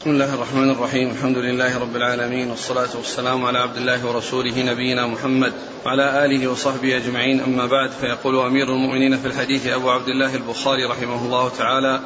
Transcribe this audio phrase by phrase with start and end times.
[0.00, 1.10] بسم الله الرحمن الرحيم.
[1.10, 5.52] الحمد لله رب العالمين والصلاة والسلام على عبد الله ورسوله نبينا محمد
[5.86, 7.40] وعلى آله وصحبه أجمعين.
[7.40, 12.00] أما بعد فيقول أمير المؤمنين في الحديث أبو عبد الله البخاري رحمه الله تعالى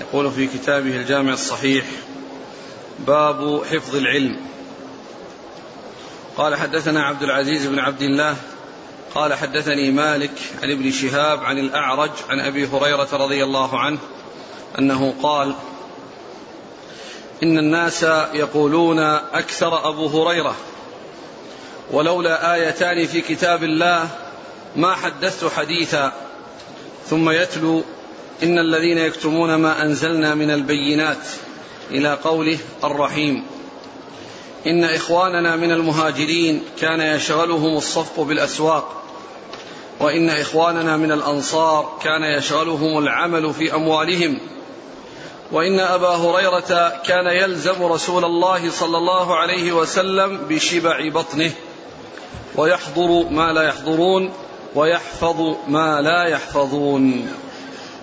[0.00, 1.84] يقول في كتابه الجامع الصحيح
[3.06, 4.36] باب حفظ العلم.
[6.36, 8.36] قال حدثنا عبد العزيز بن عبد الله
[9.14, 13.98] قال حدثني مالك عن ابن شهاب عن الأعرج عن أبي هريرة رضي الله عنه
[14.78, 15.54] أنه قال
[17.42, 18.02] إن الناس
[18.34, 18.98] يقولون
[19.32, 20.54] أكثر أبو هريرة.
[21.90, 24.08] ولولا آيتان في كتاب الله
[24.76, 26.12] ما حدثت حديثا.
[27.06, 27.82] ثم يتلو
[28.42, 31.26] إن الذين يكتمون ما أنزلنا من البينات
[31.90, 33.46] إلى قوله الرحيم.
[34.66, 39.02] إن إخواننا من المهاجرين كان يشغلهم الصفق بالأسواق.
[40.00, 44.40] وإن إخواننا من الأنصار كان يشغلهم العمل في أموالهم.
[45.52, 51.52] وإن أبا هريرة كان يلزم رسول الله صلى الله عليه وسلم بشبع بطنه
[52.56, 54.32] ويحضر ما لا يحضرون
[54.74, 57.26] ويحفظ ما لا يحفظون.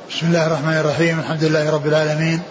[0.09, 2.42] بسم الله الرحمن الرحيم الحمد لله رب العالمين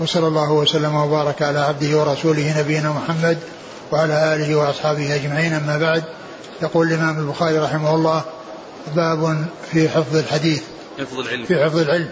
[0.00, 3.38] وصلى الله وسلم وبارك على عبده ورسوله نبينا محمد
[3.92, 6.04] وعلى آله وأصحابه أجمعين أما بعد.
[6.62, 8.24] يقول الإمام البخاري رحمه الله
[8.96, 10.62] باب في حفظ الحديث.
[11.00, 11.44] حفظ العلم.
[11.44, 12.08] في حفظ العلم.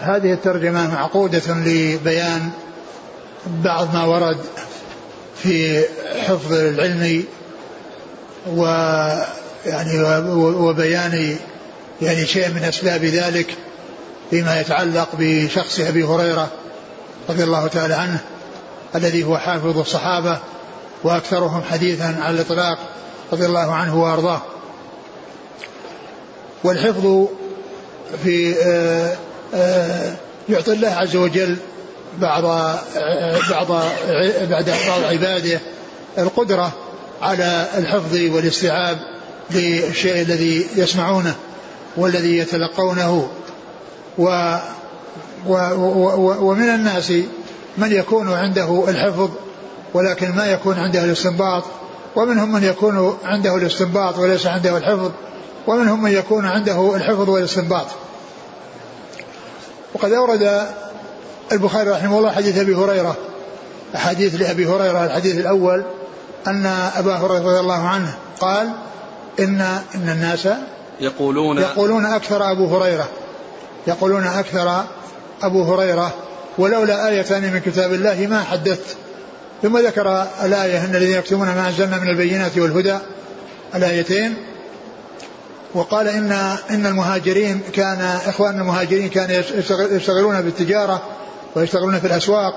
[0.00, 2.50] هذه الترجمة معقودة لبيان
[3.46, 4.38] بعض ما ورد
[5.42, 5.84] في
[6.26, 7.24] حفظ العلم
[8.46, 8.64] و
[9.66, 10.02] يعني
[10.36, 11.36] وبيان
[12.02, 13.56] يعني شيء من أسباب ذلك
[14.30, 16.48] فيما يتعلق بشخص أبي هريرة
[17.28, 18.18] رضي الله تعالى عنه
[18.94, 20.38] الذي هو حافظ الصحابة
[21.04, 22.78] وأكثرهم حديثا على الإطلاق
[23.32, 24.42] رضي الله عنه وأرضاه.
[26.64, 27.26] والحفظ
[28.24, 29.16] في آه
[30.48, 31.56] يعطي الله عز وجل
[32.18, 32.42] بعض
[33.50, 33.66] بعض
[34.50, 35.60] بعد بعض عباده
[36.18, 36.72] القدرة
[37.22, 38.98] على الحفظ والاستيعاب
[39.50, 41.34] للشيء الذي يسمعونه
[41.96, 43.28] والذي يتلقونه.
[44.18, 44.56] و
[45.46, 47.12] و و ومن الناس
[47.78, 49.30] من يكون عنده الحفظ
[49.94, 51.64] ولكن ما يكون عنده الاستنباط
[52.16, 55.10] ومنهم من يكون عنده الاستنباط وليس عنده الحفظ
[55.66, 57.86] ومنهم من يكون عنده الحفظ والاستنباط.
[59.94, 60.66] وقد أورد
[61.52, 63.16] البخاري رحمه الله حديث أبي هريرة
[63.94, 65.84] حديث لأبي هريرة الحديث الأول
[66.46, 68.70] أن أبا هريرة رضي الله عنه قال
[69.40, 69.60] إن
[69.94, 70.48] إن الناس
[71.00, 73.08] يقولون يقولون أكثر أبو هريرة
[73.86, 74.84] يقولون أكثر
[75.42, 76.14] أبو هريرة
[76.58, 78.96] ولولا آيتان من كتاب الله ما حدثت.
[79.62, 82.98] ثم ذكر الآية أن الذين يكتمون ما أنزلنا من البينات والهدى
[83.74, 84.34] الآيتين
[85.74, 86.32] وقال إن
[86.70, 89.42] إن المهاجرين كان إخوان المهاجرين كانوا
[89.90, 91.02] يشتغلون بالتجارة
[91.56, 92.52] ويشتغلون في الأسواق.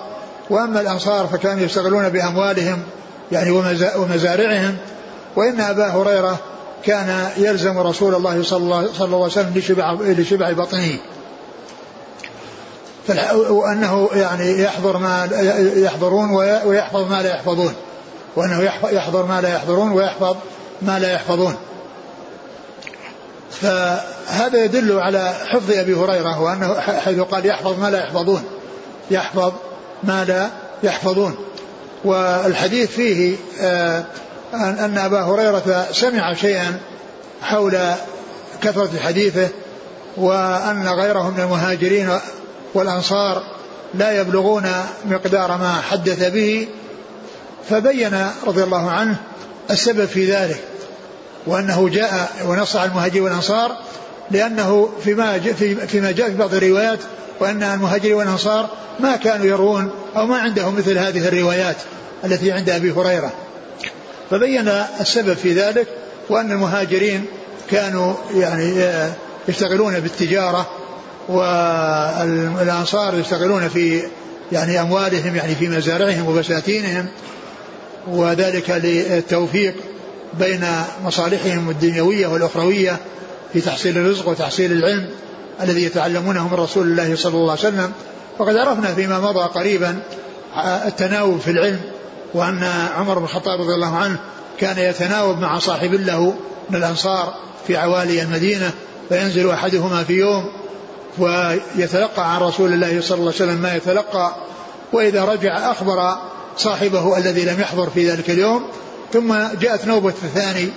[0.50, 2.84] وأما الأنصار فكانوا يشتغلون بأموالهم
[3.31, 3.51] يعني
[3.96, 4.78] ومزارعهم.
[5.35, 6.40] وإن أبا هريرة
[6.85, 10.97] كان يلزم رسول الله صلى الله, صلى الله عليه وسلم لشبع, لشبع بطنه.
[13.50, 15.30] وأنه يعني يحضر ما
[15.75, 16.30] يحضرون
[16.66, 17.74] ويحفظ ما لا يحفظون.
[18.35, 20.35] وأنه يحضر ما لا يحضرون ويحفظ
[20.81, 21.56] ما لا يحفظون.
[23.62, 28.44] فهذا يدل على حفظ أبي هريرة وانه حيث قال يحفظ ما لا يحفظون.
[29.12, 29.53] يحفظ
[30.03, 30.50] ما لا
[30.84, 31.36] يحفظون.
[32.03, 34.06] والحديث فيه آه،
[34.53, 36.80] أن أبا هريرة سمع شيئا
[37.42, 37.78] حول
[38.62, 39.50] كثرة حديثه
[40.18, 42.09] وأن غيره من المهاجرين
[42.74, 43.44] والأنصار
[43.94, 44.72] لا يبلغون
[45.06, 46.68] مقدار ما حدث به
[47.69, 49.16] فبين رضي الله عنه
[49.69, 50.63] السبب في ذلك.
[51.48, 53.78] وأنه جاء ونص على المهاجرين والأنصار
[54.31, 57.00] لأنه فيما في فيما جاء في بعض الروايات
[57.40, 61.76] وأن المهاجرين والأنصار ما كانوا يروون أو ما عندهم مثل هذه الروايات
[62.26, 63.31] التي عند أبي هريرة.
[64.30, 64.68] فبين
[65.00, 65.88] السبب في ذلك
[66.30, 67.26] وأن المهاجرين
[67.72, 68.98] كانوا يعني
[69.48, 70.68] يشتغلون بالتجارة
[71.30, 74.04] والأنصار يشتغلون في
[74.51, 77.07] يعني أموالهم يعني في مزارعهم وبساتينهم
[78.07, 79.75] وذلك للتوفيق
[80.39, 80.65] بين
[81.06, 82.97] مصالحهم الدنيوية والأخروية
[83.53, 85.09] في تحصيل الرزق وتحصيل العلم
[85.62, 87.91] الذي يتعلمونه من رسول الله صلى الله عليه وسلم.
[88.39, 90.00] وقد عرفنا فيما مضى قريبا
[90.85, 91.81] التناوب في العلم
[92.33, 92.63] وأن
[92.97, 94.19] عمر بن الخطاب رضي الله عنه
[94.59, 96.33] كان يتناوب مع صاحب له
[96.69, 97.33] من الأنصار
[97.68, 98.71] في عوالي المدينة
[99.09, 100.51] فينزل أحدهما في يوم
[101.18, 104.35] ويتلقى عن رسول الله صلى الله عليه وسلم ما يتلقى.
[104.94, 106.15] وإذا رجع أخبر
[106.57, 108.63] صاحبه الذي لم يحضر في ذلك اليوم
[109.13, 110.69] ثم جاءت نوبة الثاني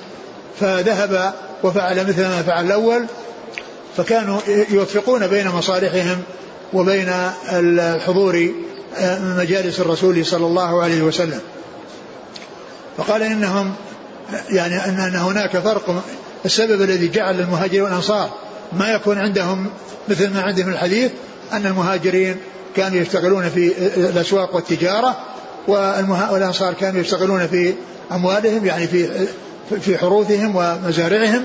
[0.60, 3.06] فذهب وفعل مثل ما فعل الأول
[3.96, 4.40] فكانوا
[4.70, 6.22] يوفقون بين مصالحهم
[6.72, 7.12] وبين
[7.52, 8.50] الحضور
[8.96, 11.40] آه، مجالس الرسول صلى الله عليه وسلم.
[12.96, 13.74] فقال إنهم
[14.50, 16.04] يعني ان هناك فرق
[16.44, 18.30] السبب الذي جعل المهاجرين والأنصار
[18.72, 19.66] ما يكون عندهم
[20.08, 21.10] مثل ما عندهم الحديث
[21.52, 22.36] أن المهاجرين
[22.76, 25.16] كانوا يشتغلون في الأسواق والتجارة
[25.68, 27.74] والأنصار كانوا يشتغلون في
[28.12, 29.26] أموالهم يعني في
[29.80, 31.42] في حروثهم ومزارعهم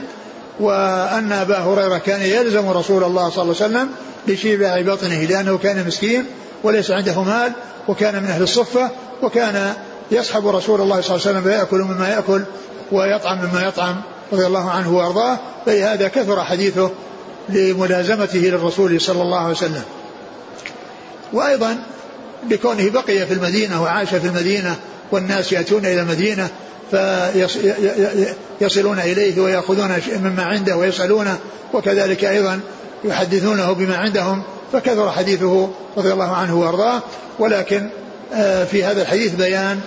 [0.60, 3.90] وأن أبا هريرة كان يلزم رسول الله صلى الله عليه وسلم
[4.28, 6.26] لشبع بطنه لأنه كان مسكين
[6.64, 7.52] وليس عنده مال
[7.88, 8.90] وكان من أهل الصفة
[9.22, 9.74] وكان
[10.12, 12.44] يصحب رسول الله صلى الله عليه وسلم فيأكل مما يأكل
[12.92, 14.02] ويطعم مما يطعم
[14.34, 16.92] رضي الله عنه وأرضاه فلهذا كثر حديثه
[17.50, 19.84] لملازمته للرسول صلى الله عليه وسلم.
[21.34, 21.84] وأيضا
[22.44, 24.76] بكونه بقي في المدينة وعاش في المدينة
[25.12, 26.50] والناس يأتون إلى المدينة
[28.60, 31.38] فيصلون إليه ويأخذون مما عنده ويسألونه
[31.74, 32.60] وكذلك أيضا
[33.04, 34.44] يحدثونه بما عندهم
[34.74, 37.02] فكثر حديثه رضي الله عنه وأرضاه.
[37.40, 37.90] ولكن
[38.34, 39.80] آه، في هذا الحديث بيان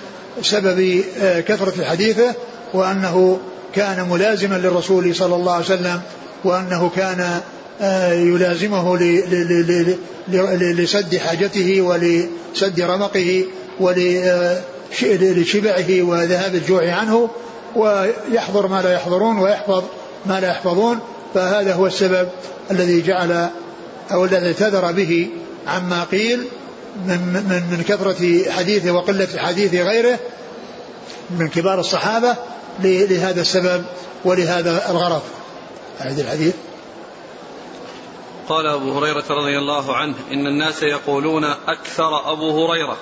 [0.43, 2.35] سبب آه، كثرة حديثه
[2.75, 3.39] وأنه
[3.75, 6.01] كان ملازما للرسول صلى الله عليه وسلم
[6.45, 7.41] وأنه كان
[7.81, 8.99] آه، يلازمه
[10.79, 13.45] لسد حاجته ولسد رمقه
[15.03, 17.31] ولشبعه وذهاب الجوع عنه
[17.77, 19.85] ويحضر ما لا يحضرون ويحفظ
[20.27, 21.01] ما لا يحفظون
[21.35, 22.29] فهذا هو السبب
[22.71, 23.51] الذي جعل
[24.13, 25.29] أو الذي اعتذر به
[25.67, 26.49] عما قيل
[27.07, 30.19] من, من, من كثرة حديثه وقلة حديث غيره
[31.31, 32.37] من كبار الصحابة
[32.83, 33.85] لهذا السبب
[34.25, 35.23] ولهذا الغرض.
[36.01, 36.55] أعيد الحديث.
[38.49, 42.97] قال أبو هريرة رضي الله عنه إن الناس يقولون أكثر أبو هريرة.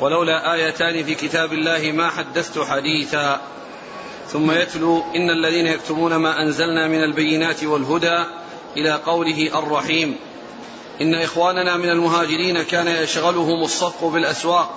[0.00, 3.40] ولولا آيتان في كتاب الله ما حدثت حديثا.
[4.32, 8.24] ثم يتلو إن الذين يكتمون ما أنزلنا من البينات والهدى
[8.76, 10.16] إلى قوله الرحيم.
[11.00, 14.74] إن إخواننا من المهاجرين كان يشغلهم الصفق بالأسواق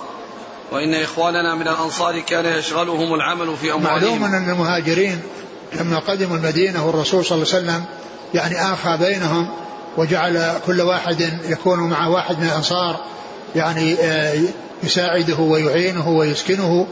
[0.72, 4.02] وإن إخواننا من الأنصار كان يشغلهم العمل في أموالهم.
[4.02, 5.22] معلوم أن المهاجرين
[5.80, 7.84] لما قدموا المدينة والرسول صلى الله عليه وسلم
[8.34, 9.48] يعني آخى بينهم
[9.96, 13.04] وجعل كل واحد يكون مع واحد من الأنصار
[13.56, 14.40] يعني آه،
[14.82, 16.86] يساعده ويعينه ويسكنه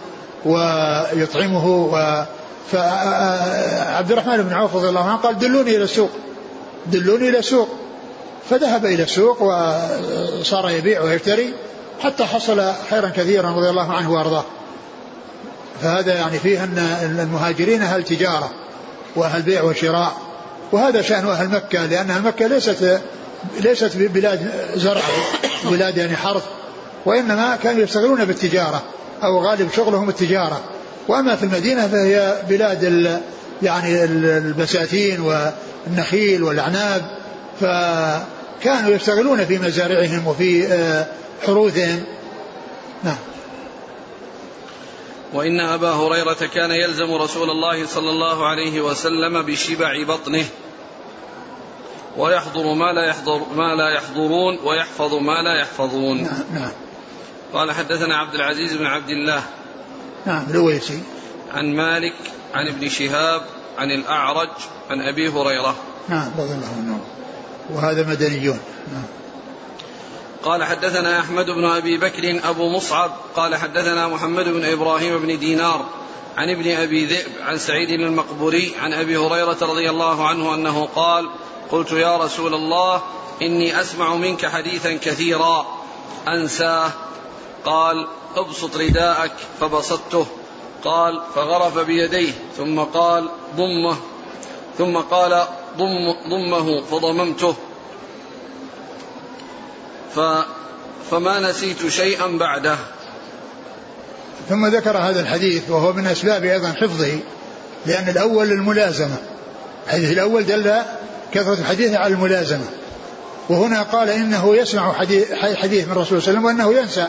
[0.45, 2.25] ويطعمه و
[2.73, 6.11] فعبد الرحمن بن عوف رضي الله عنه قال دلوني إلى السوق
[6.87, 7.69] دلوني إلى السوق
[8.51, 11.55] فذهب إلى السوق وصار يبيع ويشتري
[12.03, 14.45] حتى حصل خيرا كثيرا رضي الله عنه وأرضاه.
[15.83, 16.79] فهذا يعني فيه أن
[17.21, 18.51] المهاجرين أهل تجارة
[19.17, 20.13] وأهل بيع وشراء
[20.73, 23.01] وهذا شأن أهل مكة لأن أهل مكة ليست
[23.61, 25.03] ليست بلاد زرع
[25.65, 26.43] بلاد يعني حرث
[27.07, 28.83] وإنما كانوا يشتغلون بالتجارة
[29.23, 30.61] أو غالب شغلهم التجارة.
[31.09, 33.21] وأما في المدينة فهي بلاد
[33.63, 37.03] يعني البساتين والنخيل والأعناب
[37.61, 41.07] فكانوا يشتغلون في مزارعهم وفي آه،
[41.47, 42.05] حروثهم.
[43.05, 43.17] نعم.
[45.33, 50.45] وإن أبا هريرة كان يلزم رسول الله صلى الله عليه وسلم بشبع بطنه
[52.17, 56.23] ويحضر ما لا يحضر ما لا يحضرون ويحفظ ما لا يحفظون.
[56.23, 56.73] نعم نعم.
[57.53, 59.43] قال حدثنا عبد العزيز بن عبد الله.
[60.27, 61.03] نعم الويسي
[61.55, 62.15] عن مالك
[62.55, 63.43] عن ابن شهاب
[63.79, 64.51] عن الأعرج
[64.91, 65.77] عن أبي هريرة.
[66.09, 67.01] نعم رضي الله عنه.
[67.71, 68.59] وهذا مدنيون.
[68.93, 69.05] نعم.
[70.43, 73.11] قال حدثنا أحمد بن أبي بكر أبو مصعب.
[73.37, 75.89] قال حدثنا محمد بن إبراهيم بن دينار
[76.37, 81.29] عن ابن أبي ذئب عن سعيد المقبوري عن أبي هريرة رضي الله عنه أنه قال
[81.73, 83.03] قلت يا رسول الله
[83.43, 85.67] إني أسمع منك حديثا كثيرا.
[86.29, 86.91] أنساه.
[87.65, 89.33] قال ابسط رداءك.
[89.61, 90.27] فبسطته.
[90.85, 92.33] قال فغرف بيديه.
[92.57, 93.97] ثم قال ضمه.
[94.79, 95.45] ثم قال
[95.79, 96.83] ضم ضمه.
[96.83, 97.55] فضممته.
[100.15, 100.21] ف
[101.11, 102.77] فما نسيت شيئا بعده.
[104.49, 107.19] ثم ذكر هذا الحديث وهو من أسباب أيضا حفظه
[107.87, 109.17] لأن الأول الملازمة.
[109.87, 110.83] الحديث الأول دل
[111.35, 112.65] كثرة الحديث على الملازمة.
[113.49, 117.09] وهنا قال إنه يسمع حديث, حديث من الرسول صلى الله عليه وسلم وأنه ينسى.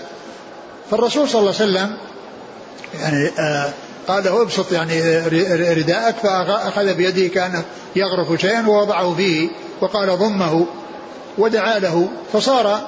[0.92, 1.98] فالرسول صلى الله عليه وسلم
[3.02, 3.70] يعني آه
[4.08, 5.18] قال له ابسط يعني
[5.74, 7.64] رداءك فأخذ بيده كأنه
[7.96, 9.50] يغرف شيئا ووضعه فيه
[9.82, 10.66] وقال ضمه
[11.38, 12.10] ودعا له.
[12.34, 12.82] فصار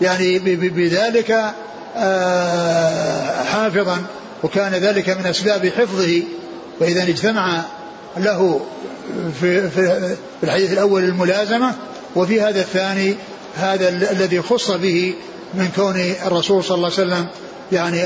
[0.00, 0.38] يعني
[0.68, 1.54] بذلك
[1.96, 4.02] آه، حافظا
[4.42, 6.22] وكان ذلك من أسباب حفظه.
[6.80, 7.62] فإذا اجتمع
[8.18, 8.60] له
[9.40, 11.74] في, في الحديث الأول الملازمة
[12.16, 13.16] وفي هذا الثاني
[13.56, 15.14] هذا الذي خص به
[15.54, 17.26] من كون الرسول صلى الله عليه وسلم
[17.72, 18.04] يعني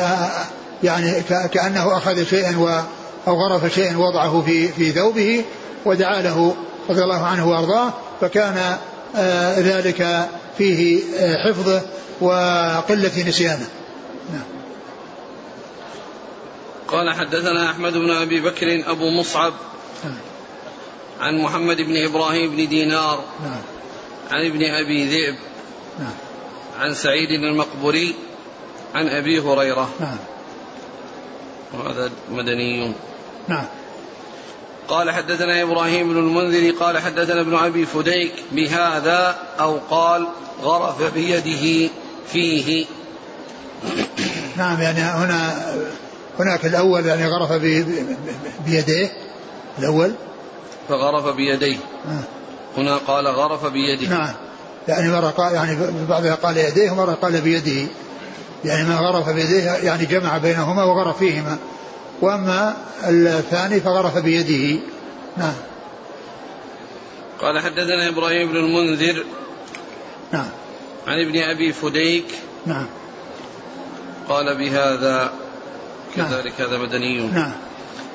[0.83, 2.85] يعني كأنه أخذ شيئا
[3.29, 5.45] أو غرف شيئا وضعه في في ثوبه
[5.85, 6.55] ودعا له
[6.91, 8.77] رضي الله عنه وأرضاه فكان
[9.59, 11.03] ذلك فيه
[11.45, 11.83] حفظه
[12.21, 13.69] وقلة نسيانه
[14.33, 14.43] نعم.
[16.89, 19.53] قال حدثنا أحمد بن أبي بكر أبو مصعب.
[21.21, 23.25] عن محمد بن إبراهيم بن دينار.
[23.43, 23.61] نعم.
[24.31, 25.35] عن ابن أبي ذئب.
[25.99, 26.15] نعم.
[26.79, 28.15] عن سعيد المقبري.
[28.95, 29.91] عن أبي هريرة.
[30.01, 30.17] نعم.
[31.73, 32.93] وهذا مدني.
[33.49, 33.65] نعم.
[34.89, 40.27] قال حدثنا إبراهيم بن المنذر قال حدثنا ابن أبي فديك بهذا أو قال
[40.63, 41.91] غرف بيده
[42.33, 42.87] فيه.
[44.57, 45.73] نعم يعني هنا
[46.39, 47.53] هناك الأول يعني غرف
[48.67, 49.11] بيديه
[49.81, 50.13] الأول؟
[50.89, 51.77] فغرف بيديه.
[51.77, 52.81] آه.
[52.81, 54.09] هنا قال غرف بيده.
[54.09, 54.35] نعم.
[54.89, 55.77] يعني مرة قال يعني
[56.09, 57.89] بعضها قال يديه ومرة قال بيده.
[58.65, 61.59] يعني ما غرف بيديه يعني جمع بينهما وغرف فيهما.
[62.21, 64.81] وأما الثاني فغرف بيده.
[65.37, 65.55] نعم.
[67.41, 69.25] قال حدثنا إبراهيم بن المنذر.
[70.33, 70.49] نعم.
[71.07, 72.35] عن ابن أبي فديك.
[72.67, 72.87] نعم.
[74.29, 75.33] قال بهذا.
[76.17, 76.69] كذلك نعم.
[76.69, 77.27] هذا مدني.
[77.27, 77.53] نعم.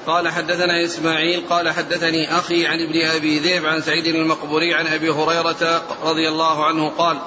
[0.07, 5.09] قال حدثنا إسماعيل قال حدثني أخي عن ابن أبي ذئب عن سعيد المقبوري عن أبي
[5.09, 7.17] هريرة رضي الله عنه قال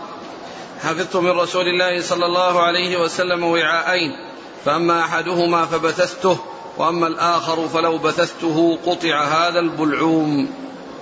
[0.81, 4.11] حفظت من رسول الله صلى الله عليه وسلم وعاءين
[4.65, 6.39] فأما أحدهما فبثثته
[6.79, 10.49] وأما الآخر فلو بثثته قطع هذا البلعوم.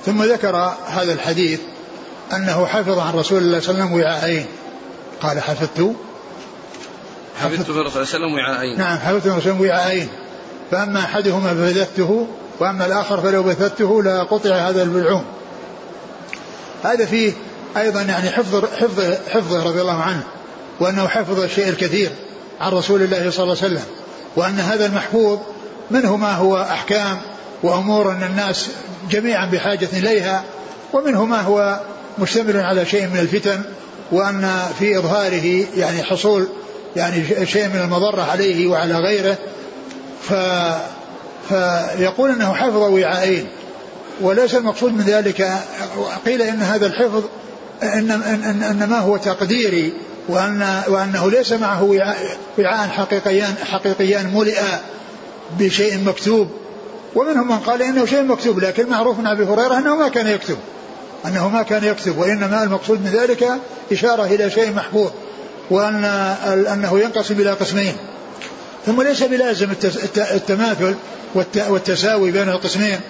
[0.06, 0.56] ثم ذكر
[0.86, 1.60] هذا الحديث
[2.32, 4.46] أنه حفظ عن رسول الله صلى الله عليه وسلم وعاءين.
[5.22, 5.94] قال حفظت؟
[7.40, 8.78] حفظت من رسول الله صلى الله عليه وسلم وعاءين.
[8.78, 10.08] نعم حفظت من رسول الله وعاءين.
[10.70, 12.26] فأما أحدهما فبثثته
[12.60, 15.24] وأما الآخر فلو بثثته لقطع هذا البلعوم.
[16.84, 17.32] هذا فيه
[17.76, 20.22] أيضا يعني حفظ حفظ حفظه رضي الله عنه
[20.80, 22.10] وأنه حفظ الشيء الكثير
[22.60, 23.84] عن رسول الله صلى الله عليه وسلم.
[24.36, 25.38] وأن هذا المحفوظ
[25.90, 27.18] منه ما هو أحكام
[27.62, 28.68] وأمور أن الناس
[29.10, 30.44] جميعا بحاجة إليها
[30.92, 31.80] ومنه ما هو
[32.18, 33.62] مشتمل على شيء من الفتن
[34.12, 36.46] وأن في إظهاره يعني حصول
[36.96, 39.38] يعني شيء من المضرة عليه وعلى غيره.
[40.28, 40.34] ف
[41.48, 43.48] فيقول إنه حفظ وعاءين
[44.20, 45.52] وليس المقصود من ذلك
[46.26, 47.24] قيل إن هذا الحفظ
[47.82, 49.92] إن, إن, إن ما هو تقديري
[50.28, 51.82] وأن وأنه ليس معه
[52.58, 54.80] وعاء حقيقيان حقيقيان ملئا
[55.58, 56.48] بشيء مكتوب.
[57.14, 60.56] ومنهم من قال إنه شيء مكتوب لكن معروف عن أبي هريرة أنه ما كان يكتب
[61.26, 63.48] أنه ما كان يكتب وإنما المقصود من ذلك
[63.92, 65.10] إشارة إلى شيء محفوظ
[65.70, 66.04] وأن
[66.72, 67.96] أنه ينقسم إلى قسمين.
[68.86, 69.68] ثم ليس بلازم
[70.16, 70.94] التماثل
[71.68, 73.00] والتساوي بين القسمين.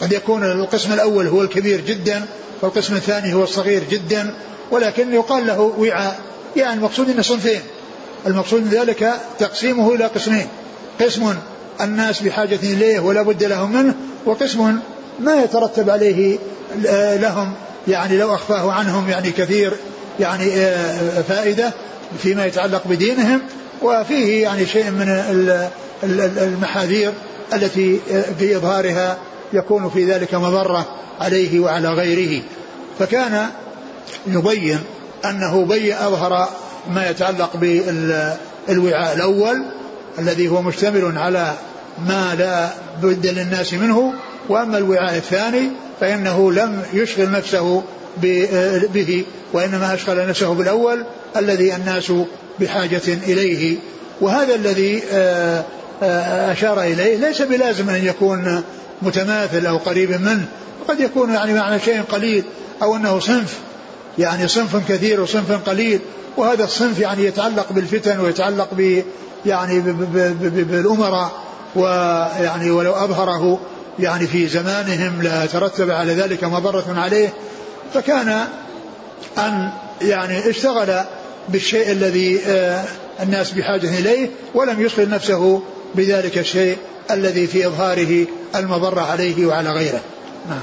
[0.00, 2.24] قد يكون القسم الأول هو الكبير جدا
[2.62, 4.34] والقسم الثاني هو الصغير جدا
[4.70, 6.20] ولكن يقال له وعاء.
[6.56, 7.60] يعني المقصود إنه صنفين.
[8.26, 10.46] المقصود من ذلك تقسيمه إلى قسمين.
[11.00, 11.34] قسم
[11.80, 13.94] الناس بحاجة إليه ولا بد لهم منه
[14.26, 14.78] وقسم
[15.20, 16.38] ما يترتب عليه
[17.16, 17.52] لهم.
[17.88, 19.72] يعني لو أخفاه عنهم يعني كثير
[20.20, 21.72] يعني آه، فائدة
[22.22, 23.40] فيما يتعلق بدينهم.
[23.82, 25.08] وفيه يعني شيء من
[26.38, 27.12] المحاذير
[27.54, 29.16] التي آه، في إظهارها
[29.52, 30.86] يكون في ذلك مضرة
[31.20, 32.42] عليه وعلى غيره.
[32.98, 33.46] فكان
[34.26, 34.78] يبين
[35.24, 36.48] أنه بي أظهر
[36.90, 39.62] ما يتعلق بالوعاء الأول
[40.18, 41.54] الذي هو مشتمل على
[42.08, 42.68] ما لا
[43.02, 44.12] بد للناس منه
[44.48, 47.82] وأما الوعاء الثاني فإنه لم يشغل نفسه
[48.94, 51.04] به وإنما أشغل نفسه بالأول
[51.36, 52.12] الذي الناس
[52.60, 53.76] بحاجة إليه.
[54.20, 55.64] وهذا الذي آه،
[56.02, 58.62] آه، أشار إليه ليس بلازم أن يكون
[59.02, 60.46] متماثل أو قريب منه.
[60.88, 62.44] قد يكون يعني معنى شيء قليل
[62.82, 63.58] أو أنه صنف
[64.18, 66.00] يعني صنف كثير وصنف قليل.
[66.36, 69.02] وهذا الصنف يعني يتعلق بالفتن ويتعلق ب
[69.46, 69.80] يعني
[70.40, 71.32] بالأمراء
[71.76, 73.60] ويعني ولو أظهره
[73.98, 77.32] يعني في زمانهم لترتب على ذلك مضرة عليه.
[77.94, 78.28] فكان
[79.38, 79.70] أن
[80.02, 81.04] يعني اشتغل
[81.48, 82.84] بالشيء الذي آه،
[83.22, 85.62] الناس بحاجة إليه ولم يشغل نفسه
[85.94, 86.76] بذلك الشيء
[87.10, 88.26] الذي في إظهاره
[88.56, 90.00] المضرة عليه وعلى غيره.
[90.48, 90.62] نعم.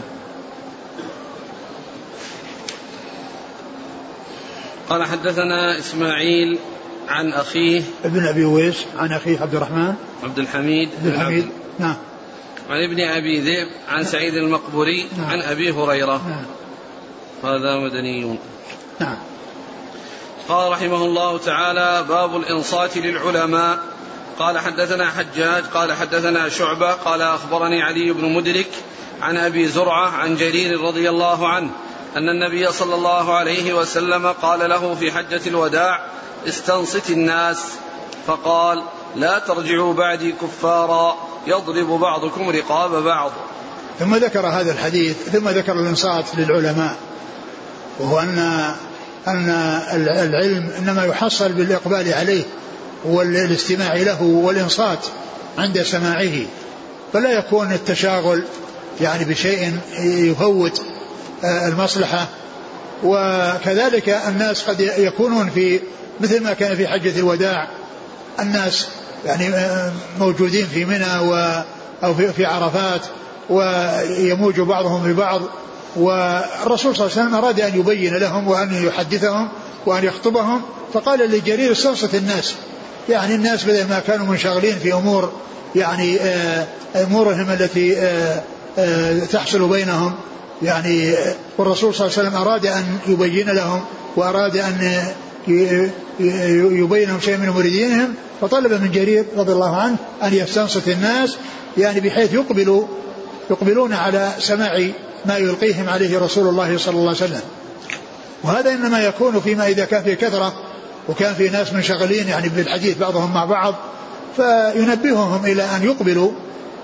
[4.90, 6.60] قال حدثنا إسماعيل
[7.08, 7.82] عن أخيه.
[8.06, 9.94] ابن أبي ويس عن أخيه عبد الرحمن.
[10.24, 11.50] عبد الحميد عبد الحميد.
[11.80, 11.96] نعم.
[12.70, 15.30] عن ابن أبي ذئب عن سعيد المقبوري نعم.
[15.30, 16.22] عن أبي هريرة.
[16.28, 16.46] نعم.
[17.44, 18.40] هذا مدني.
[19.00, 19.18] نعم.
[20.50, 23.80] قال رحمه الله تعالى باب الإنصات للعلماء.
[24.40, 28.70] قال حدثنا حجاج قال حدثنا شعبة قال أخبرني علي بن مدرك
[29.22, 31.70] عن أبي زرعة عن جرير رضي الله عنه
[32.18, 36.06] أن النبي صلى الله عليه وسلم قال له في حجة الوداع
[36.48, 37.64] استنصت الناس.
[38.28, 38.84] فقال
[39.16, 43.32] لا ترجعوا بعدي كفارا يضرب بعضكم رقاب بعض.
[44.00, 46.98] ثم ذكر هذا الحديث ثم ذكر الإنصات للعلماء.
[48.00, 48.38] وهو أن
[49.28, 49.50] أن
[49.94, 52.44] العلم إنما يحصل بالإقبال عليه
[53.06, 55.00] والاستماع له والإنصات
[55.58, 56.46] عند سماعه
[57.14, 58.44] فلا يكون التشاغل
[59.02, 60.82] يعني بشيء يفوت
[61.44, 62.28] آه، المصلحة.
[63.04, 65.80] وكذلك الناس قد يكونون في
[66.22, 67.68] مثل ما كان في حجة الوداع
[68.40, 68.88] الناس
[69.26, 71.64] يعني آه، موجودين في منى و
[72.04, 73.02] أو في عرفات
[73.50, 75.42] ويموج بعضهم ببعض
[75.96, 79.50] والرسول صلى الله عليه وسلم أراد أن يبين لهم وأن يحدثهم
[79.86, 80.62] وأن يخطبهم
[80.94, 82.56] فقال لجرير استنصت الناس.
[83.10, 85.32] يعني الناس بدل ما كانوا منشغلين في أمور
[85.76, 90.14] يعني آه، أمورهم التي آه، تحصل بينهم.
[90.62, 91.14] يعني
[91.58, 93.82] والرسول صلى الله عليه وسلم أراد أن يبين لهم
[94.16, 95.04] وأراد أن
[96.72, 101.38] يبين لهم شيء من مريدينهم فطلب من جرير رضي الله عنه أن يستنصت الناس
[101.78, 102.86] يعني بحيث يقبلوا
[103.50, 104.90] يقبلون على سماع
[105.26, 107.42] ما يلقيهم عليه رسول الله صلى الله عليه وسلم.
[108.44, 110.54] وهذا إنما يكون فيما إذا كان في كثرة
[111.10, 113.76] وكان في ناس منشغلين يعني بالحديث بعضهم مع بعض
[114.36, 116.32] فينبههم إلى أن يقبلوا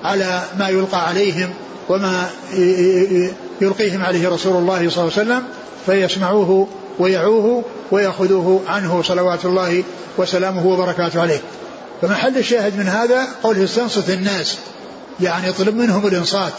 [0.03, 1.49] على ما يلقى عليهم
[1.89, 2.29] وما
[3.61, 5.43] يلقيهم عليه رسول الله صلى الله عليه وسلم
[5.85, 6.67] فيسمعوه
[6.99, 9.83] ويعوه ويأخذوه عنه صلوات الله
[10.17, 11.39] وسلامه وبركاته عليه.
[12.01, 14.57] فمحل الشاهد من هذا قوله استنصت الناس
[15.19, 16.53] يعني يطلب منهم الإنصات.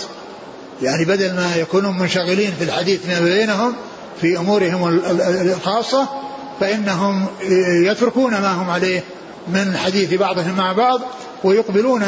[0.82, 3.74] يعني بدل ما يكونوا منشغلين في الحديث ما بينهم
[4.20, 5.00] في أمورهم
[5.54, 6.08] الخاصة
[6.60, 7.26] فإنهم
[7.84, 9.04] يتركون ما هم عليه
[9.48, 11.00] من حديث بعضهم مع بعض
[11.44, 12.04] ويقبلون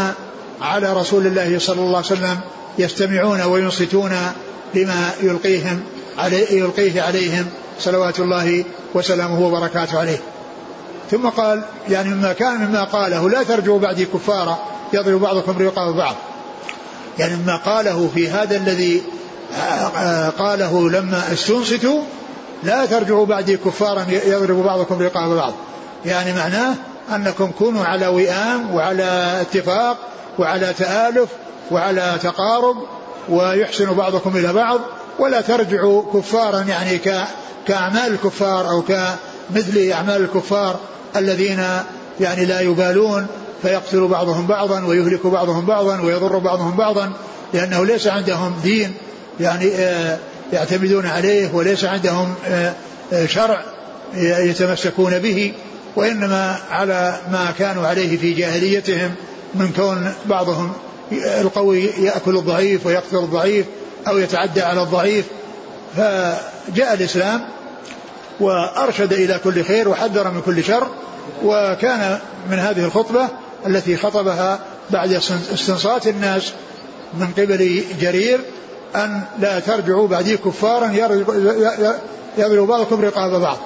[0.60, 2.40] على رسول الله صلى الله عليه وسلم
[2.78, 4.12] يستمعون وينصتون
[4.74, 5.80] لما يلقيهم
[6.18, 7.46] عليه يلقيه عليهم
[7.80, 8.64] صلوات الله
[8.94, 10.18] وسلامه وبركاته عليه.
[11.10, 14.58] ثم قال يعني مما كان مما قاله لا ترجعوا بعدي كفارا
[14.92, 16.16] يضرب بعضكم رقاب بعض.
[17.18, 19.02] يعني مما قاله في هذا الذي
[20.38, 22.02] قاله لما استنصتوا
[22.62, 25.52] لا ترجعوا بعدي كفارا يضرب بعضكم رقاب بعض.
[26.04, 26.74] يعني معناه
[27.14, 29.96] أنكم كونوا على وئام وعلى اتفاق
[30.38, 31.28] وعلى تآلف
[31.70, 32.76] وعلى تقارب
[33.28, 34.80] ويحسن بعضكم إلى بعض
[35.18, 37.00] ولا ترجعوا كفارا يعني
[37.66, 40.76] كأعمال الكفار أو كمثل أعمال الكفار
[41.16, 41.64] الذين
[42.20, 43.26] يعني لا يبالون
[43.62, 47.12] فيقتل بعضهم بعضا ويهلك بعضهم بعضا ويضر بعضهم بعضا
[47.54, 48.94] لأنه ليس عندهم دين
[49.40, 50.18] يعني آه،
[50.52, 52.74] يعتمدون عليه وليس عندهم آه،
[53.12, 53.62] آه، شرع
[54.14, 55.52] يتمسكون به
[55.96, 59.14] وإنما على ما كانوا عليه في جاهليتهم
[59.54, 60.72] من كون بعضهم
[61.12, 63.66] القوي يأكل الضعيف ويقتل الضعيف
[64.08, 65.24] أو يتعدى على الضعيف.
[65.96, 67.44] فجاء الإسلام
[68.40, 70.86] وأرشد إلى كل خير وحذر من كل شر
[71.44, 72.18] وكان
[72.50, 73.28] من هذه الخطبة
[73.66, 75.12] التي خطبها بعد
[75.54, 76.52] استنصات الناس
[77.14, 78.40] من قبل جرير
[78.96, 80.92] أن لا ترجعوا بعدي كفارا
[82.38, 83.58] يضرب بعضكم رقاب بعض.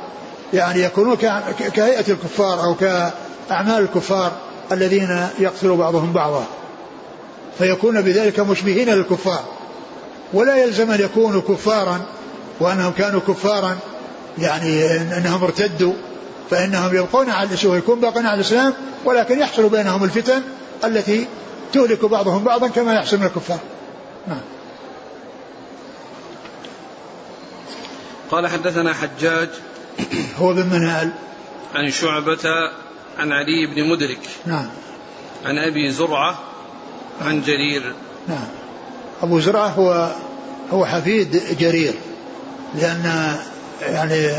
[0.54, 1.16] يعني يكونون
[1.74, 4.32] كهيئة الكفار أو كأعمال الكفار
[4.72, 6.44] الذين يقتل بعضهم بعضا.
[7.58, 9.44] فيكون بذلك مشبهين للكفار.
[10.32, 12.00] ولا يلزم أن يكونوا كفارا
[12.60, 13.76] وأنهم كانوا كفارا
[14.38, 15.92] يعني أنهم ارتدوا.
[16.50, 20.42] فإنهم يبقون على الإسلام ويكون باقين على الإسلام ولكن يحصل بينهم الفتن
[20.84, 21.26] التي
[21.72, 23.58] تهلك بعضهم بعضا كما يحصل من الكفار.
[24.26, 24.40] نعم.
[28.30, 29.48] قال حدثنا حجاج
[30.38, 31.12] هو بن منهال.
[31.74, 32.48] عن شعبة
[33.18, 34.20] عن علي بن مدرك.
[34.46, 34.68] نعم.
[35.44, 36.38] عن أبي زرعة
[37.20, 37.94] عن جرير.
[38.28, 38.48] نعم.
[39.22, 40.12] أبو زرعة هو
[40.72, 41.94] هو حفيد جرير
[42.74, 43.36] لأن
[43.82, 44.30] يعني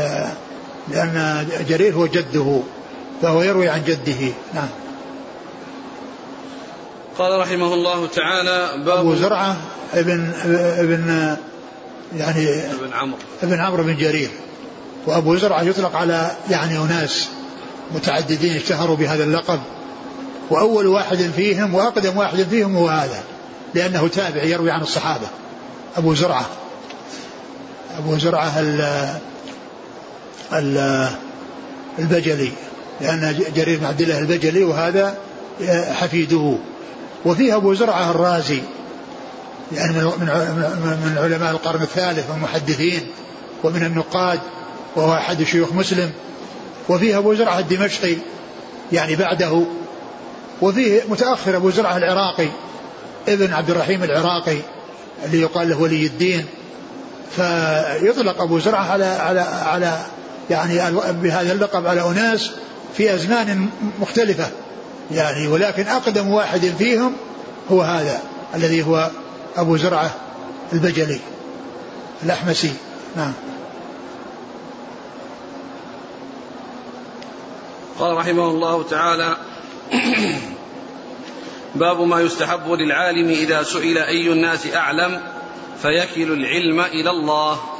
[0.90, 2.60] لأن جرير هو جده
[3.22, 4.32] فهو يروي عن جده.
[4.54, 4.68] نعم.
[7.18, 9.56] قال رحمه الله تعالى باب أبو زرعة
[9.94, 10.32] ابن
[10.78, 11.36] ابن
[12.16, 13.18] يعني ابن عمرو.
[13.42, 14.30] ابن عمرو بن جرير.
[15.06, 17.28] وأبو زرعة يطلق على يعني أناس
[17.94, 19.60] متعددين اشتهروا بهذا اللقب.
[20.50, 23.22] وأول واحد فيهم وأقدم واحد فيهم هو هذا
[23.74, 25.26] لأنه تابع يروي عن الصحابة.
[25.96, 26.46] أبو زرعة.
[27.98, 28.60] أبو زرعة
[31.98, 32.52] البجلي
[33.00, 35.16] لأن جرير بن عبد الله البجلي وهذا
[35.70, 36.58] حفيده.
[37.24, 38.62] وفيه أبو زرعة الرازي
[39.72, 40.26] يعني من
[41.04, 43.06] من علماء القرن الثالث والمحدثين
[43.64, 44.40] ومن النقاد
[44.96, 46.10] وهو أحد شيوخ مسلم.
[46.88, 48.14] وفيه أبو زرعة الدمشقي
[48.92, 49.62] يعني بعده.
[50.62, 52.48] وفيه متأخر أبو زرعة العراقي
[53.28, 54.56] ابن عبد الرحيم العراقي
[55.24, 56.46] اللي يقال له ولي الدين.
[57.36, 59.98] فيطلق أبو زرعة على على على
[60.50, 62.50] يعني بهذا اللقب على أناس
[62.96, 63.68] في أزمان
[64.00, 64.50] مختلفة.
[65.10, 67.12] يعني ولكن أقدم واحد فيهم
[67.70, 68.22] هو هذا
[68.54, 69.10] الذي هو
[69.56, 70.14] أبو زرعة
[70.72, 71.20] البجلي
[72.22, 72.72] الأحمسي.
[73.16, 73.32] نعم.
[77.98, 79.36] قال رحمه الله تعالى
[81.74, 85.20] باب ما يستحب للعالم إذا سئل أي الناس أعلم
[85.82, 87.77] فيكل العلم إلى الله.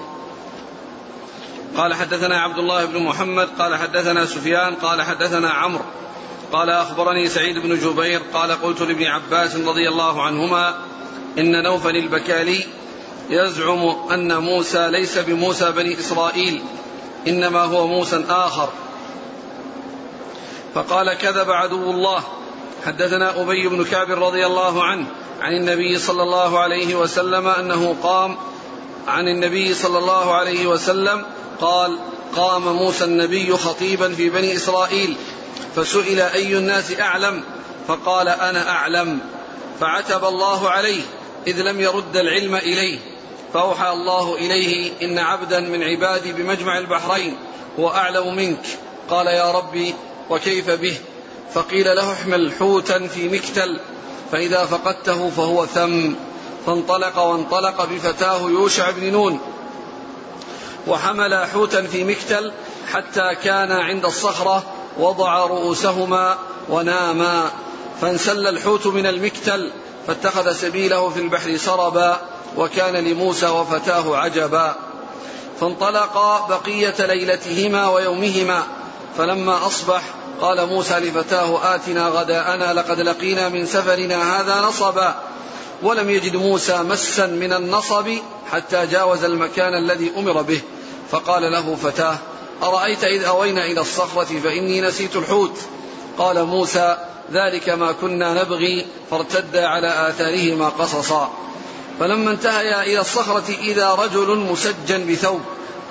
[1.76, 5.85] قال حدثنا عبد الله بن محمد قال حدثنا سفيان قال حدثنا عمرو.
[6.52, 10.74] قال أخبرني سعيد بن جبير قال قلت لابن عباس رضي الله عنهما
[11.38, 12.64] إن نوفل البكالي
[13.31, 16.62] يزعم أن موسى ليس بموسى بني إسرائيل
[17.28, 18.68] إنما هو موسى آخر.
[20.74, 22.22] فقال كذب عدو الله.
[22.87, 25.07] حدثنا أبي بن كعب رضي الله عنه
[25.40, 28.37] عن النبي صلى الله عليه وسلم أنه قام
[29.09, 31.24] عن النبي صلى الله عليه وسلم
[31.61, 31.99] قال
[32.37, 35.16] قام موسى النبي خطيبا في بني إسرائيل
[35.77, 37.44] فسئل أي الناس أعلم؟
[37.88, 39.18] فقال أنا أعلم.
[39.81, 41.03] فعتب الله عليه
[41.47, 42.99] إذ لم يرد العلم إليه.
[43.55, 47.37] فأوحى الله إليه إن عبدا من عبادي بمجمع البحرين
[47.79, 48.66] هو أعلم منك.
[49.11, 49.94] قال يا ربي
[50.31, 50.99] وكيف به؟
[51.55, 53.81] فقيل له احمل حوتا في مكتل
[54.33, 56.12] فإذا فقدته فهو ثم.
[56.66, 59.40] فانطلق وانطلق بفتاه يوشع بن نون
[60.88, 62.53] وحمل حوتا في مكتل
[62.92, 64.62] حتى كان عند الصخرة
[64.98, 67.51] وضع رؤوسهما وناما.
[68.01, 69.70] فانسل الحوت من المكتل
[70.07, 72.20] فاتخذ سبيله في البحر سربا
[72.57, 74.77] وكان لموسى وفتاه عجبا.
[75.61, 78.62] فانطلقا بقية ليلتهما ويومهما.
[79.18, 80.03] فلما أصبح
[80.40, 85.14] قال موسى لفتاه آتنا غداءنا لقد لقينا من سفرنا هذا نصبا.
[85.83, 88.11] ولم يجد موسى مسا من النصب
[88.53, 90.61] حتى جاوز المكان الذي أمر به.
[91.11, 92.18] فقال له فتاه
[92.62, 95.59] أرأيت إذ أوينا إلى الصخرة فإني نسيت الحوت؟
[96.18, 96.97] قال موسى
[97.33, 101.31] ذلك ما كنا نبغي فارتدا على آثارهما قصصا.
[102.01, 105.40] فلما انتهيا إلى الصخرة إذا رجل مسجى بثوب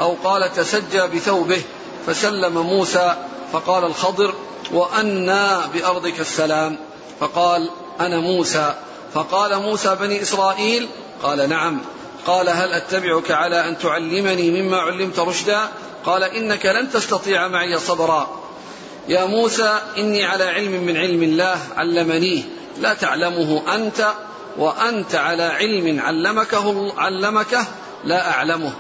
[0.01, 1.61] أو قال تسجى بثوبه
[2.07, 3.15] فسلم موسى
[3.53, 4.33] فقال الخضر
[4.71, 6.77] وأنا بأرضك السلام.
[7.19, 8.73] فقال أنا موسى.
[9.13, 10.87] فقال موسى بني إسرائيل؟
[11.23, 11.81] قال نعم.
[12.27, 15.69] قال هل أتبعك على أن تعلمني مما علمت رشدا؟
[16.05, 18.29] قال إنك لن تستطيع معي صبرا.
[19.07, 22.43] يا موسى إني على علم من علم الله علمنيه
[22.79, 24.07] لا تعلمه أنت
[24.57, 27.65] وأنت على علم علمكه علمكه
[28.03, 28.73] لا أعلمه.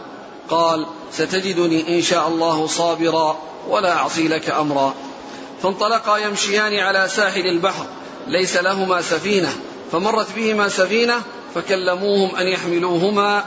[0.49, 4.93] قال ستجدني إن شاء الله صابرا ولا أعصي لك أمرا.
[5.63, 7.85] فانطلقا يمشيان على ساحل البحر
[8.27, 9.55] ليس لهما سفينة.
[9.91, 11.21] فمرت بهما سفينة
[11.55, 13.45] فكلموهم أن يحملوهما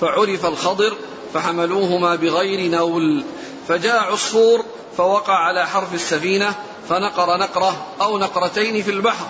[0.00, 0.96] فعرف الخضر
[1.34, 3.22] فحملوهما بغير نول.
[3.68, 4.64] فجاء عصفور
[4.96, 6.54] فوقع على حرف السفينة
[6.88, 9.26] فنقر نقرة أو نقرتين في البحر.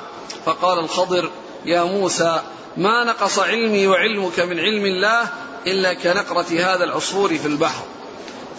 [0.47, 1.31] فقال الخضر
[1.65, 2.43] يا موسى
[2.77, 5.29] ما نقص علمي وعلمك من علم الله
[5.67, 7.83] إلا كنقرة هذا العصفور في البحر.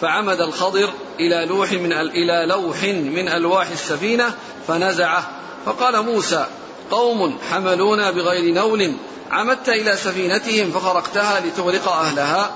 [0.01, 4.33] فعمد الخضر إلى لوح من إلى لوح من ألواح السفينة
[4.67, 5.29] فنزعه.
[5.65, 6.45] فقال موسى
[6.91, 8.93] قوم حملونا بغير نول
[9.31, 12.51] عمدت إلى سفينتهم فخرقتها لتغرق أهلها.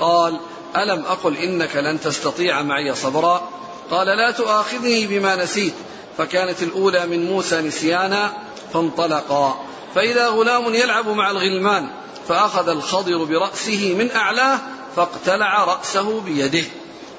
[0.00, 0.40] قال
[0.76, 3.48] ألم أقل إنك لن تستطيع معي صبرا؟
[3.90, 5.74] قال لا تؤاخذني بما نسيت.
[6.18, 8.32] فكانت الأولى من موسى نسيانا
[8.72, 9.64] فانطلقا.
[9.94, 11.90] فإذا غلام يلعب مع الغلمان
[12.28, 14.58] فأخذ الخضر برأسه من أعلاه
[14.96, 16.64] فاقتلع رأسه بيده.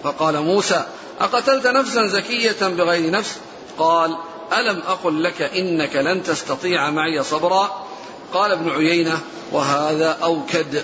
[0.04, 0.86] فقال موسى
[1.22, 3.36] أقتلت نفسا زكية بغير نفس؟
[3.78, 4.18] قال
[4.58, 7.86] ألم أقل لك إنك لن تستطيع معي صبرا؟
[8.34, 9.20] قال ابن عيينة
[9.52, 10.84] وهذا أوكد.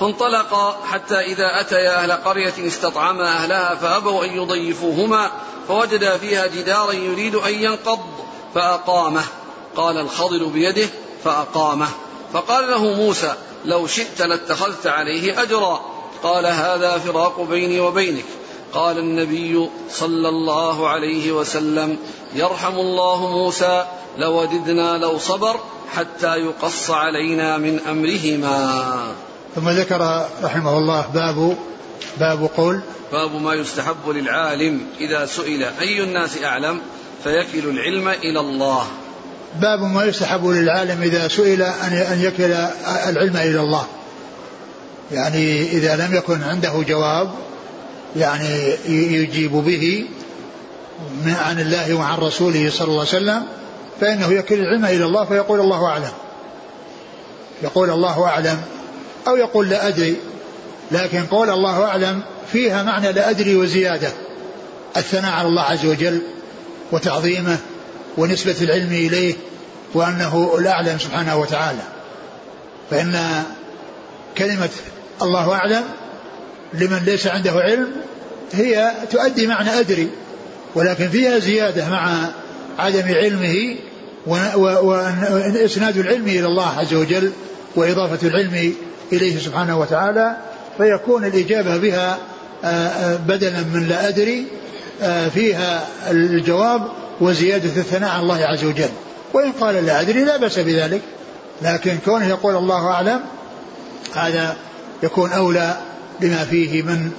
[0.00, 5.30] فانطلقا حتى إذا أتيا أهل قرية استطعما أهلها فأبوا أن يضيفوهما
[5.68, 8.00] فوجدا فيها جدارا يريد أن ينقض
[8.54, 9.24] فأقامه.
[9.76, 10.88] قال الخضر بيده
[11.24, 11.88] فأقامه.
[12.32, 15.80] فقال له موسى لو شئت لاتخذت عليه أجرا.
[16.22, 18.24] قال هذا فراق بيني وبينك.
[18.72, 21.96] قال النبي صلى الله عليه وسلم
[22.34, 23.84] يرحم الله موسى
[24.18, 25.60] لوددنا لو صبر
[25.94, 29.14] حتى يقص علينا من أمرهما.
[29.54, 31.56] ثم ذكر رحمه الله باب
[32.20, 32.80] باب قول
[33.12, 36.80] باب ما يستحب للعالم إذا سئل أي الناس أعلم
[37.24, 38.86] فيكل العلم إلى الله.
[39.60, 42.52] باب ما يستحب للعالم إذا سئل أن أن يكل
[43.08, 43.86] العلم إلى الله.
[45.12, 47.30] يعني إذا لم يكن عنده جواب
[48.16, 50.06] يعني يجيب به
[51.26, 53.42] عن الله وعن رسوله صلى الله عليه وسلم
[54.00, 56.12] فإنه يكل العلم إلى الله فيقول الله أعلم.
[57.62, 58.60] يقول الله أعلم
[59.28, 60.16] أو يقول لا أدري
[60.90, 62.22] لكن قول الله أعلم
[62.52, 64.08] فيها معنى لا أدري وزيادة.
[64.96, 66.22] الثناء على الله عز وجل
[66.92, 67.58] وتعظيمه
[68.18, 69.34] ونسبة العلم إليه
[69.94, 71.82] وأنه الأعلم سبحانه وتعالى.
[72.90, 73.44] فإن
[74.38, 74.70] كلمة
[75.22, 75.82] الله أعلم
[76.74, 77.88] لمن ليس عنده علم
[78.52, 80.08] هي تؤدي معنى أدري
[80.74, 82.28] ولكن فيها زيادة مع
[82.78, 83.76] عدم علمه
[84.26, 87.32] وإسناد العلم إلى الله عز وجل
[87.76, 88.74] وإضافة العلم
[89.12, 90.36] إليه سبحانه وتعالى
[90.78, 92.18] فيكون الإجابة بها
[92.64, 94.46] آه، آه، بدلا من لا أدري
[95.02, 96.88] آه، فيها الجواب
[97.20, 98.88] وزيادة الثناء على الله عز وجل.
[99.34, 101.00] وإن قال لا أدري لا بأس بذلك
[101.62, 103.20] لكن كونه يقول الله أعلم
[104.14, 104.56] هذا
[105.02, 105.76] يكون أولى
[106.20, 107.10] بما فيه من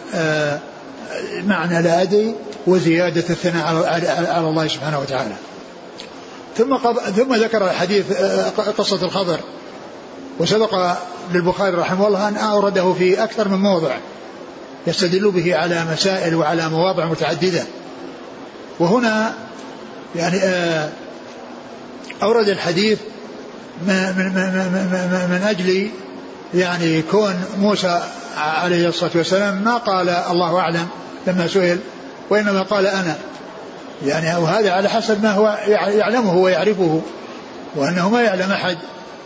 [1.47, 2.35] معنى لا أدري
[2.67, 3.65] وزيادة الثناء
[4.33, 5.35] على الله سبحانه وتعالى.
[6.57, 6.77] ثم
[7.15, 8.11] ثم ذكر الحديث
[8.57, 9.39] قصة الخضر.
[10.39, 10.95] وسبق
[11.33, 13.97] للبخاري رحمه الله أن أورده في أكثر من موضع
[14.87, 17.63] يستدل به على مسائل وعلى مواضع متعددة.
[18.79, 19.33] وهنا
[20.15, 20.89] يعني آه،
[22.23, 22.99] أورد الحديث
[23.87, 25.89] من, من, من, من أجل
[26.55, 28.01] يعني كون موسى
[28.37, 30.87] عليه الصلاة والسلام ما قال الله أعلم
[31.27, 31.79] لما سئل
[32.29, 33.15] وإنما قال أنا.
[34.05, 37.01] يعني وهذا على حسب ما هو يعلمه ويعرفه
[37.75, 38.77] وأنه ما يعلم أحد.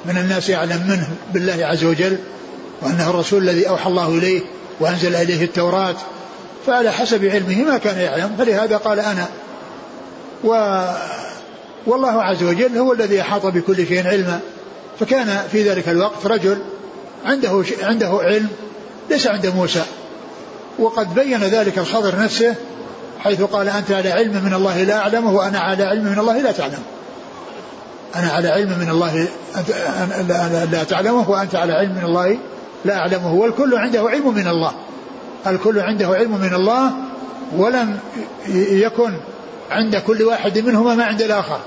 [0.05, 2.17] من الناس يعلم منه بالله عز وجل
[2.81, 4.41] وأنه الرسول الذي أوحى الله إليه
[4.79, 5.95] وأنزل إليه التوراة.
[6.67, 9.25] فعلى حسب علمه ما كان يعلم فلهذا قال أنا.
[10.43, 10.49] و
[11.85, 14.39] والله عز وجل هو الذي أحاط بكل شيء علما.
[14.99, 16.57] فكان في ذلك الوقت رجل
[17.27, 18.47] عنده عنده علم
[19.09, 19.83] ليس عند موسى.
[20.79, 22.55] وقد بين ذلك الخضر نفسه
[23.19, 26.51] حيث قال أنت على علم من الله لا أعلمه وأنا على علم من الله لا
[26.51, 26.83] تعلم.
[28.15, 29.27] أنا على علم من الله
[30.71, 32.37] لا تعلمه وأنت على علم من الله
[32.85, 33.33] لا أعلمه.
[33.33, 34.71] والكل عنده علم من الله.
[35.47, 36.91] الكل عنده علم من الله
[37.57, 37.99] ولم
[38.71, 39.13] يكن
[39.71, 41.59] عند كل واحد منهما ما عند الآخر.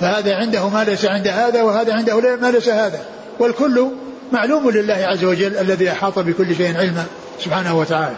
[0.00, 3.00] فهذا عنده ما ليس عند هذا وهذا عنده ما ليس هذا.
[3.38, 3.86] والكل
[4.32, 7.04] معلوم لله عز وجل الذي أحاط بكل شيء علما
[7.40, 8.16] سبحانه وتعالى.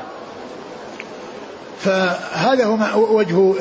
[1.80, 3.54] فهذا هو وجه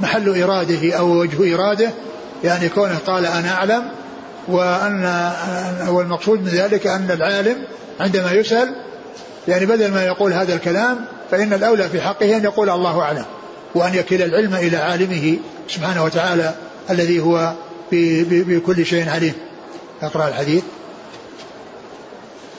[0.00, 1.90] محل إراده أو وجه إراده
[2.44, 3.90] يعني كونه قال أنا أعلم
[4.48, 5.32] وأن
[5.88, 7.56] والمقصود من ذلك أن العالم
[8.00, 8.74] عندما يسأل
[9.48, 13.24] يعني بدل ما يقول هذا الكلام فإن الأولى في حقه أن يقول الله أعلم
[13.74, 15.36] وأن يكل العلم إلى عالمه
[15.68, 16.54] سبحانه وتعالى
[16.90, 17.52] الذي هو
[17.92, 19.34] بكل شيء عليم.
[20.02, 20.62] أقرأ الحديث.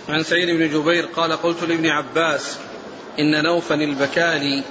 [0.09, 2.55] عن سعيد بن جبير قال قلت لابن عباس
[3.19, 4.63] إن نوفا البكالي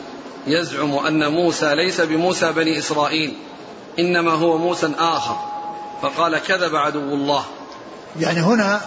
[0.47, 3.37] يزعم أن موسى ليس بموسى بني إسرائيل
[3.99, 5.37] إنما هو موسى آخر
[6.03, 7.45] فقال كذب عدو الله.
[8.21, 8.81] يعني هنا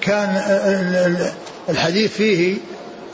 [0.00, 0.42] كان
[1.68, 2.56] الحديث فيه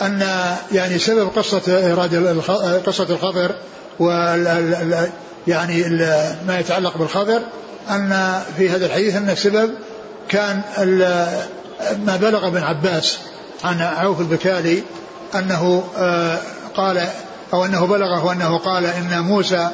[0.02, 0.26] أن
[0.72, 2.40] يعني سبب قصة إيراد
[2.87, 3.54] قصة الخضر
[3.98, 4.08] و
[5.46, 5.82] يعني
[6.46, 7.42] ما يتعلق بالخضر
[7.90, 9.74] أن في هذا الحديث أن السبب
[10.28, 10.62] كان
[12.07, 13.18] ما بلغ ابن عباس
[13.64, 14.83] عن عوف البكالي
[15.35, 16.38] أنه آه،
[16.77, 17.09] قال
[17.55, 19.71] أو أنه بلغه أنه قال إن موسى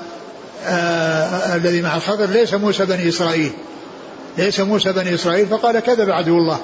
[0.66, 3.53] آه الذي مع الخضر ليس موسى بني إسرائيل.
[4.38, 6.59] ليس موسى بني إسرائيل فقال كذب عدو الله.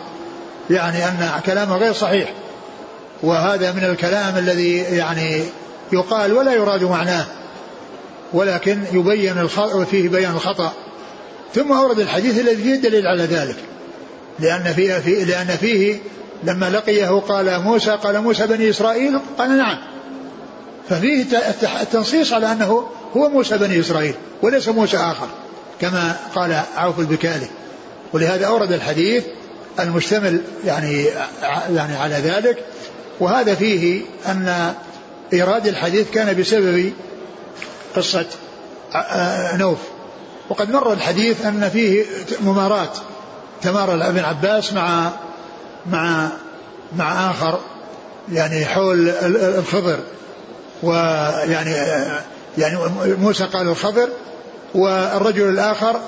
[0.71, 2.33] يعني أن كلامه غير صحيح.
[3.23, 5.45] وهذا من الكلام الذي يعني
[5.93, 7.25] يقال ولا يراد معناه.
[8.33, 10.73] ولكن يبين الخطأ فيه بيان الخطأ.
[11.55, 13.57] ثم أورد الحديث الذي فيه الدليل على ذلك.
[14.39, 15.99] لأن فيه, فيه لأن فيه
[16.45, 19.79] لما لقيه قال موسى قال موسى بني إسرائيل؟ قال نعم.
[20.89, 21.25] ففيه
[21.83, 25.29] التنصيص على أنه هو موسى بني إسرائيل وليس موسى آخر
[25.81, 27.47] كما قال عوف البكالي.
[28.13, 29.25] ولهذا أورد الحديث
[29.81, 31.05] المشتمل يعني
[31.75, 32.65] يعني على ذلك.
[33.21, 34.75] وهذا فيه أن
[35.33, 36.93] إيراد الحديث كان بسبب
[37.97, 38.27] قصة
[39.57, 39.79] نوف.
[40.49, 42.05] وقد مر الحديث أن فيه
[42.41, 42.93] مماراة
[43.63, 45.11] تمارى ابن عباس مع
[45.87, 46.29] مع
[46.97, 47.59] مع آخر
[48.33, 49.09] يعني حول
[49.59, 49.99] الخضر
[50.83, 51.75] ويعني
[52.59, 52.79] يعني
[53.19, 54.09] موسى قال الخضر
[54.75, 56.01] والرجل الآخر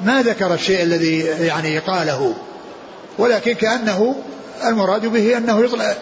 [0.00, 2.34] ما ذكر الشيء الذي يعني قاله
[3.18, 4.14] ولكن كأنه
[4.64, 5.94] المراد به أنه يطلع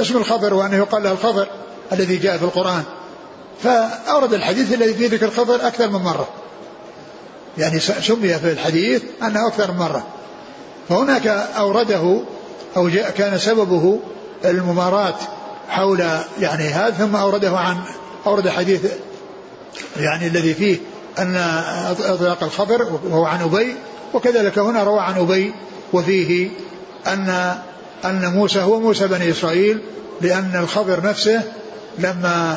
[0.00, 1.48] اسم الخضر وأنه يقال له الخضر
[1.92, 2.82] الذي جاء في القرآن.
[3.62, 6.28] فأورد الحديث الذي فيه ذكر الخضر أكثر من مرة.
[7.58, 10.06] يعني سمي في الحديث أنه أكثر من مرة.
[10.90, 11.26] فهناك
[11.56, 12.20] أورده
[12.76, 14.00] أو جاء كان سببه
[14.44, 15.14] المماراة
[15.68, 16.00] حول
[16.40, 17.76] يعني هذا ثم أورده عن
[18.26, 18.92] أورد حديث
[19.96, 20.78] يعني الذي فيه
[21.18, 21.36] أن
[22.00, 23.74] إطلاق الخبر وهو عن أبي
[24.14, 25.54] وكذلك هنا روى عن أبي
[25.92, 26.50] وفيه
[27.06, 27.54] أن
[28.04, 29.80] أن موسى هو موسى بني إسرائيل
[30.20, 31.42] لأن الخبر نفسه
[31.98, 32.56] لما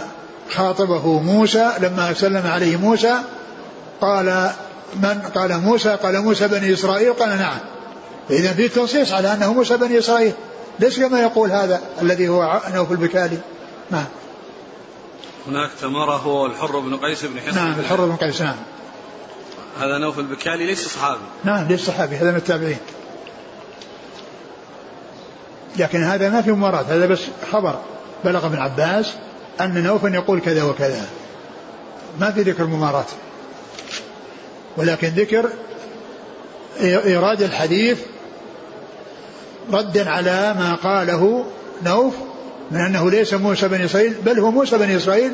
[0.50, 3.16] خاطبه موسى لما سلم عليه موسى
[4.02, 4.50] قال
[4.96, 7.73] من قال موسى قال موسى بني إسرائيل؟ قال نعم.
[8.30, 10.34] إذا في تنصيص على أنه موسى بني إسرائيل
[10.80, 13.38] ليس كما يقول هذا الذي هو نوف البكالي؟
[13.92, 14.06] نعم.
[15.48, 17.56] هناك تمره هو الحر بن قيس بن حصن.
[17.56, 18.56] نعم الحر بن قيس نعم.
[19.80, 21.22] هذا نوف البكالي ليس صحابي.
[21.44, 22.78] نعم ليس صحابي هذا من التابعين.
[25.78, 27.20] لكن هذا ما في مباراة هذا بس
[27.52, 27.80] خبر.
[28.26, 29.14] بلغ ابن عباس
[29.62, 31.06] أن نوفا يقول كذا وكذا.
[32.20, 33.06] ما في ذكر ممارات
[34.78, 35.50] ولكن ذكر
[36.82, 38.00] إيراد الحديث
[39.72, 41.46] ردا على ما قاله
[41.84, 42.14] نوف
[42.72, 45.34] من أنه ليس موسى بن إسرائيل بل هو موسى بن إسرائيل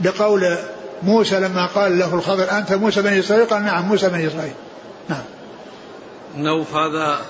[0.00, 0.56] لقول
[1.02, 4.54] موسى لما قال له الخضر أنت موسى بن إسرائيل؟ قال نعم موسى بن إسرائيل.
[5.08, 5.22] نعم.
[6.36, 7.20] نوف هذا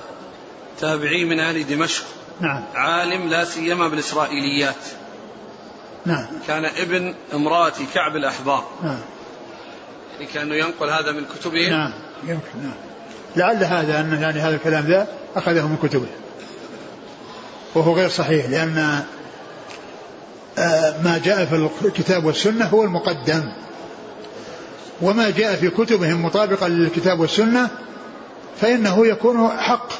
[0.80, 2.04] تابعي من أهل دمشق.
[2.40, 2.64] نعم.
[2.74, 4.74] عالم لا سيما بالإسرائيليات.
[6.06, 6.26] نعم.
[6.46, 8.98] كان ابن امرأة كعب الأحبار نعم.
[10.12, 11.70] يعني كأنه ينقل هذا من كتبه.
[11.70, 11.92] نعم
[12.24, 12.87] يمكن نعم.
[13.36, 16.06] لعل هذا أن يعني هذا الكلام ذا أخذه من كتبه.
[17.74, 19.02] وهو غير صحيح لأن
[20.58, 23.52] آه، ما جاء في الكتاب والسنة هو المقدم.
[25.02, 27.68] وما جاء في كتبهم مطابقا للكتاب والسنة
[28.60, 29.92] فإنه يكون حق.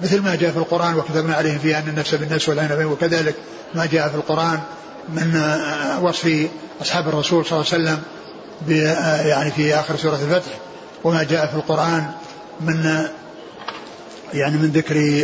[0.00, 3.34] مثل ما جاء في القرآن وكتبنا عليهم فيها أن النفس بالنفس والعين بالعين وكذلك
[3.74, 4.60] ما جاء في القرآن
[5.08, 6.48] من آه، وصف
[6.82, 8.02] أصحاب الرسول صلى الله عليه وسلم
[8.70, 10.52] آه، يعني في آخر سورة الفتح.
[11.06, 12.10] وما جاء في القرآن
[12.60, 13.06] من
[14.34, 15.22] يعني من ذكر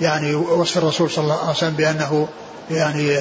[0.00, 2.28] يعني وصف الرسول صلى الله عليه وسلم بأنه
[2.70, 3.18] يعني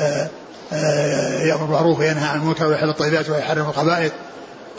[0.73, 4.11] آه، يأمر بالمعروف وينهى عن المنكر ويحل الطيبات ويحرم الخبائث.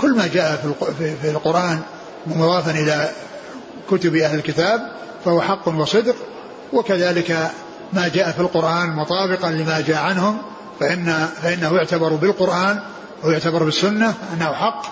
[0.00, 0.74] كل ما جاء
[1.22, 1.80] في القرآن
[2.26, 3.10] مضافا إلى
[3.90, 4.80] كتب أهل الكتاب
[5.24, 6.16] فهو حق وصدق.
[6.72, 7.50] وكذلك
[7.92, 10.38] ما جاء في القرآن مطابقا لما جاء عنهم
[10.80, 12.80] فإن فإنه يعتبر بالقرآن
[13.22, 14.82] ويعتبر بالسنة أنه حق.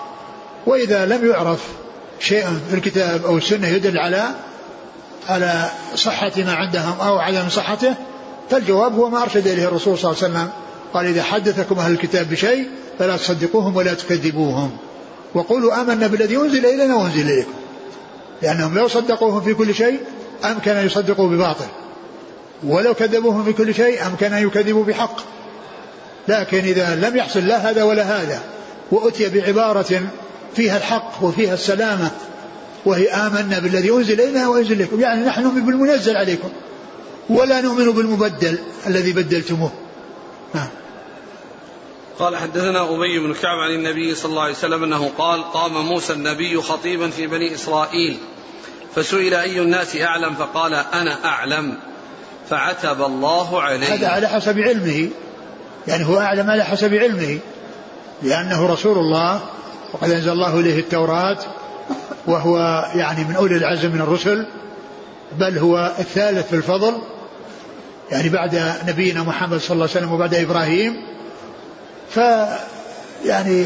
[0.65, 1.82] وإذا لم يعرف
[2.19, 4.29] شيء في الكتاب أو السنة يدل على
[5.29, 7.95] على صحة ما عندهم أو عدم صحته
[8.49, 10.49] فالجواب هو ما أرشد إليه الرسول صلى الله عليه وسلم.
[10.93, 12.67] قال إذا حدثكم أهل الكتاب بشيء
[12.99, 14.77] فلا تصدقوهم ولا تكذبوهم.
[15.33, 17.53] وقولوا آمنا بالذي أنزل إلينا وأنزل إليكم.
[18.41, 19.99] لأنهم لو صدقوهم في كل شيء
[20.45, 21.65] أمكن أن يصدقوا بباطل.
[22.63, 25.19] ولو كذبوهم في كل شيء أمكن أن يكذبوا بحق.
[26.27, 28.41] لكن إذا لم يحصل لا هذا ولا هذا
[28.91, 30.01] وأتي بعبارة
[30.55, 32.11] فيها الحق وفيها السلامة
[32.85, 36.49] وهي آمنا بالذي أنزل إلينا وأنزل إليكم يعني نحن نؤمن بالمنزل عليكم
[37.29, 39.71] ولا نؤمن بالمبدل الذي بدلتموه.
[40.53, 40.67] نعم.
[42.19, 46.13] قال حدثنا أبي بن كعب عن النبي صلى الله عليه وسلم أنه قال قام موسى
[46.13, 48.17] النبي خطيبا في بني إسرائيل
[48.95, 51.77] فسئل أي الناس أعلم؟ فقال أنا أعلم.
[52.49, 53.93] فعتب الله عليه.
[53.93, 55.09] هذا على حسب علمه.
[55.87, 57.39] يعني هو أعلم على حسب علمه
[58.23, 59.41] لأنه رسول الله
[59.93, 61.37] وقد أنزل الله إليه التوراة
[62.27, 64.45] وهو يعني من أولي العزم من الرسل
[65.39, 66.93] بل هو الثالث في الفضل.
[68.11, 70.95] يعني بعد نبينا محمد صلى الله عليه وسلم وبعد إبراهيم.
[72.09, 72.19] ف
[73.25, 73.65] يعني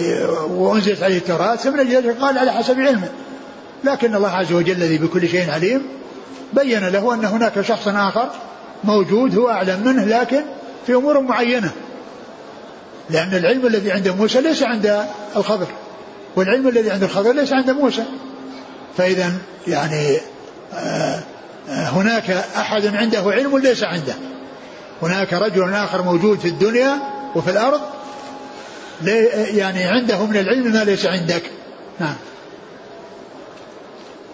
[0.49, 3.09] وأنزلت عليه التوراة فمن أجل قال على حسب علمه.
[3.83, 5.81] لكن الله عز وجل الذي بكل شيء عليم
[6.53, 8.29] بين له أن هناك شخص آخر
[8.83, 10.41] موجود هو أعلم منه لكن
[10.87, 11.71] في أمور معينة.
[13.09, 15.67] لأن العلم الذي عند موسى ليس عند الخضر.
[16.37, 18.03] والعلم الذي عند الخضر ليس عند موسى.
[18.97, 19.33] فإذا
[19.67, 20.17] يعني
[20.73, 21.23] آه،
[21.69, 24.13] آه، هناك أحد عنده علم ليس عنده.
[25.01, 26.99] هناك رجل آخر موجود في الدنيا
[27.35, 27.81] وفي الأرض
[29.53, 31.43] يعني عنده من العلم ما ليس عندك.
[31.99, 32.15] نعم.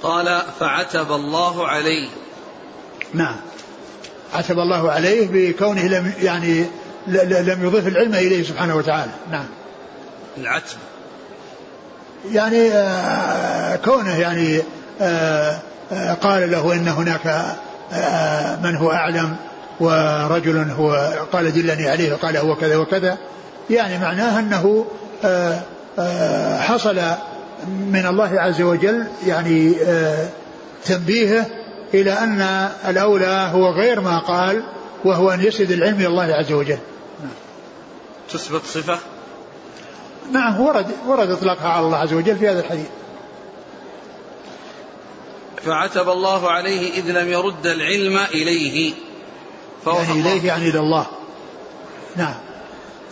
[0.03, 2.09] قال فعتب الله عليه.
[3.13, 3.35] نعم.
[4.33, 6.65] عتب الله عليه بكونه لم يعني
[7.07, 9.11] لم يضيف العلم إليه سبحانه وتعالى.
[9.31, 9.45] نعم.
[10.37, 10.77] العتب.
[12.31, 14.61] يعني آه كونه يعني
[15.01, 15.57] آه
[15.91, 17.55] آه قال له إن هناك
[18.63, 19.35] من هو أعلم
[19.79, 23.17] ورجل هو قال دلني عليه وقال هو كذا وكذا.
[23.69, 24.85] يعني معناه أنه
[26.59, 27.01] حصل
[27.67, 29.75] من الله عز وجل يعني
[30.85, 31.45] تنبيهه
[31.93, 34.63] إلى أن الأولى هو غير ما قال
[35.05, 36.77] وهو أن يسد العلم إلى الله عز وجل.
[38.29, 38.97] تثبت صفة؟
[40.31, 42.87] نعم ورد ورد إطلاقها على الله عز وجل في هذا الحديث.
[45.65, 48.93] فعتب الله عليه إذ لم يرد العلم إليه.
[49.87, 51.05] يعني إليه يعني إلى الله.
[52.15, 52.35] نعم.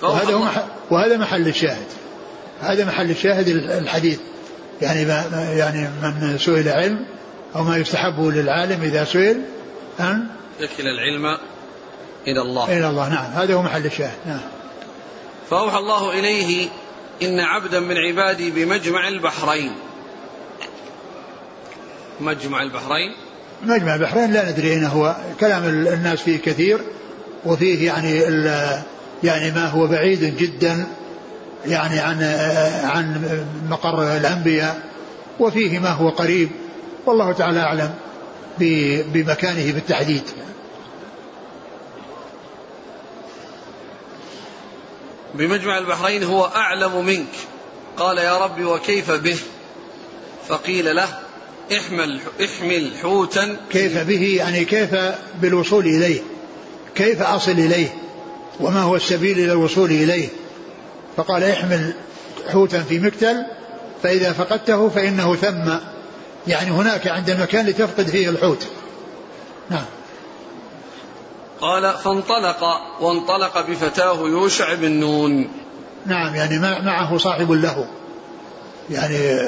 [0.03, 0.47] وهذا هو
[0.91, 1.87] وهذا محل الشاهد.
[2.61, 4.19] هذا محل الشاهد الحديث.
[4.81, 7.05] يعني ما يعني من سئل علم
[7.55, 9.41] أو ما يستحب للعالم إذا سئل
[9.99, 10.27] أن
[10.59, 11.37] يكل العلم
[12.27, 12.77] إلى الله.
[12.77, 13.09] إلى الله.
[13.09, 14.17] نعم هذا هو محل الشاهد.
[14.25, 14.41] نعم.
[15.49, 16.69] فأوحى الله إليه
[17.21, 19.71] إن عبدا من عبادي بمجمع البحرين.
[22.21, 23.15] مجمع البحرين؟
[23.63, 25.15] مجمع البحرين لا ندري أين هو.
[25.39, 26.79] كلام الناس فيه كثير
[27.45, 28.19] وفيه يعني
[29.23, 30.87] يعني ما هو بعيد جدا
[31.65, 32.23] يعني عن
[32.83, 33.37] عن
[33.69, 34.81] مقر الأنبياء
[35.39, 36.49] وفيه ما هو قريب.
[37.05, 37.93] والله تعالى أعلم
[39.13, 40.23] بمكانه بالتحديد.
[45.35, 47.33] بمجمع البحرين هو أعلم منك.
[47.97, 49.37] قال يا رب وكيف به؟
[50.47, 51.19] فقيل له
[51.77, 53.57] احمل احمل حوتا.
[53.71, 54.95] كيف به؟ يعني كيف
[55.41, 56.21] بالوصول إليه؟
[56.95, 57.95] كيف أصل إليه؟
[58.59, 60.27] وما هو السبيل إلى الوصول إليه؟
[61.17, 61.93] فقال احمل
[62.49, 63.45] حوتا في مكتل
[64.03, 65.71] فإذا فقدته فإنه ثم.
[66.47, 68.67] يعني هناك عند المكان لتفقد فيه الحوت.
[69.69, 69.85] نعم.
[71.61, 72.63] قال فانطلق
[73.01, 75.49] وانطلق بفتاة يوشع بن نون.
[76.05, 77.87] نعم يعني معه صاحب له.
[78.89, 79.39] يعني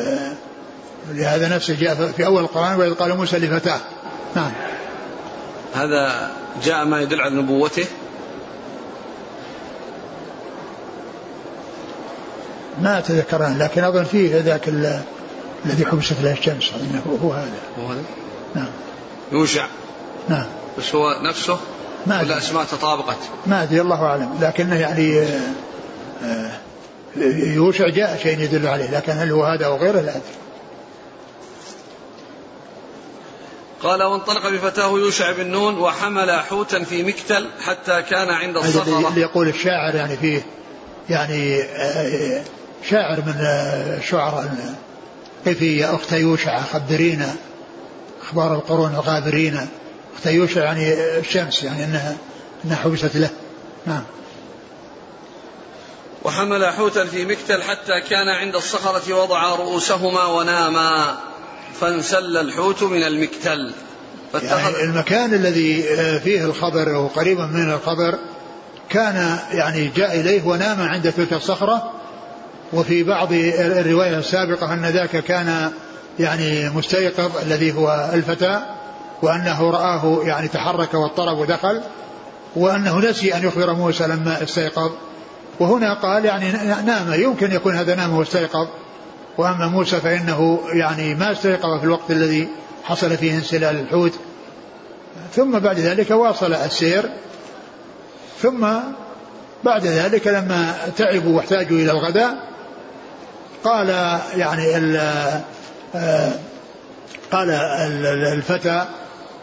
[1.11, 3.79] لهذا نفسه جاء في أول القرآن وإذ قال موسى لفتاه.
[4.35, 4.51] نعم.
[5.73, 6.31] هذا
[6.63, 7.85] جاء ما يدل على نبوته.
[12.81, 14.69] ما أتذكر لكن أظن فيه ذاك
[15.65, 16.71] الذي حبست له الشمس
[17.23, 17.51] هو هذا.
[17.79, 18.03] هو هذا؟
[18.55, 18.69] نعم.
[19.31, 19.65] يوشع.
[20.29, 20.45] نعم.
[20.77, 21.59] بس هو نفسه
[22.07, 24.37] ما ولا أسماء تطابقت؟ ما أدري الله أعلم.
[24.41, 25.39] لكنه يعني آه،
[26.23, 26.51] آه،
[27.55, 30.21] يوشع جاء شيء يدل عليه لكن هل هو هذا أو غيره؟ لا أدري.
[33.83, 39.09] قال وانطلق بفتاه يوشع بن نون وحمل حوتا في مكتل حتى كان عند الصخرة.
[39.09, 40.41] اللي يقول الشاعر يعني فيه
[41.09, 42.43] يعني آه،
[42.89, 43.35] شاعر من
[43.97, 44.75] الشعراء
[45.45, 47.35] كيفي يا أخت يوشع خبرينا
[48.21, 49.67] أخبار القرون الغابرين
[50.15, 52.17] أخت يوشع يعني الشمس يعني أنها
[52.65, 53.29] أنها حبست له.
[53.85, 54.03] نعم.
[56.23, 61.17] وحمل حوتا في مكتل حتى كان عند الصخرة وضع رؤوسهما وناما
[61.81, 63.73] فانسل الحوت من المكتل.
[64.33, 68.19] يعني المكان الذي آه، فيه الخبر أو قريبا من الخبر
[68.89, 71.91] كان يعني جاء إليه ونام عند تلك الصخرة
[72.73, 75.71] وفي بعض الرواية السابقة أن ذاك كان
[76.19, 78.61] يعني مستيقظ الذي هو الفتى.
[79.23, 81.81] وأنه رآه يعني تحرك واضطرب ودخل
[82.55, 84.91] وأنه نسي أن يخبر موسى لما استيقظ.
[85.59, 86.51] وهنا قال يعني
[86.85, 88.67] نام يمكن يكون هذا نام واستيقظ.
[89.37, 92.49] وأما موسى فإنه يعني ما استيقظ في الوقت الذي
[92.83, 94.13] حصل فيه انسلال الحوت.
[95.35, 97.09] ثم بعد ذلك واصل السير.
[98.41, 98.67] ثم
[99.63, 102.37] بعد ذلك لما تعبوا واحتاجوا إلى الغداء
[103.63, 103.89] قال
[104.35, 104.95] يعني ال
[105.95, 106.31] آه،
[107.31, 107.49] قال
[108.33, 108.85] الفتى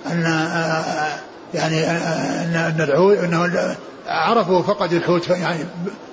[0.07, 1.19] أن آه،
[1.55, 3.77] يعني آه، أن أن العود أنه
[4.07, 5.65] عرفوا فقد الحوت يعني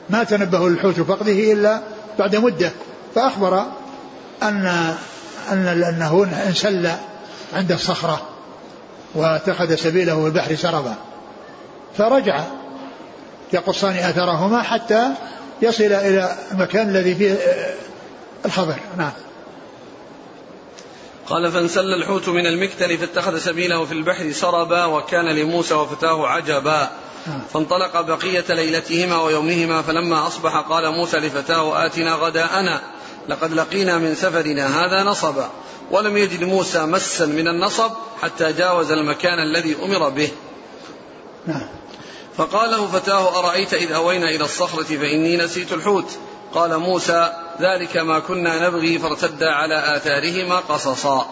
[0.10, 1.82] ما تنبهوا للحوت وفقده إلا
[2.20, 2.72] بعد مدة.
[3.16, 3.66] فأخبر
[4.44, 4.94] أن
[5.52, 6.90] أن أنه انسل
[7.54, 8.22] عند الصخرة
[9.16, 10.96] واتخذ سبيله في البحر سربا.
[11.98, 12.44] فرجع
[13.54, 15.10] يقصان أثرهما حتى
[15.62, 17.38] يصل إلى المكان الذي فيه
[18.46, 18.76] الخبر.
[18.98, 19.12] نعم.
[21.30, 26.90] قال فانسل الحوت من المكتل فاتخذ سبيله في البحر سربا وكان لموسى وفتاه عجبا.
[27.54, 32.82] فانطلق بقية ليلتهما ويومهما فلما أصبح قال موسى لفتاه آتنا غداءنا
[33.30, 35.50] لقد لقينا من سفرنا هذا نصبا
[35.92, 40.32] ولم يجد موسى مسا من النصب حتى جاوز المكان الذي أمر به
[41.48, 41.68] نعم.
[42.38, 46.18] فقال له فتاه أرأيت إذ أوينا إلى الصخرة فإني نسيت الحوت
[46.58, 51.28] قال موسى ذلك ما كنا نبغي فارتدا على آثارهما قصصا.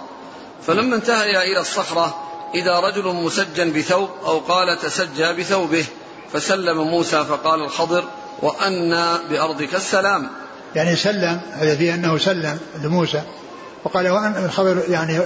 [0.67, 2.15] فلما انتهيا إلى الصخرة
[2.55, 5.85] إذا رجل مسجى بثوب أو قال تسجى بثوبه
[6.33, 8.03] فسلم موسى فقال الخضر
[8.41, 10.29] وأنا بأرضك السلام.
[10.75, 13.21] يعني سلم هذا فيه أنه سلم لموسى
[13.83, 15.19] وقال وأن الخضر يعني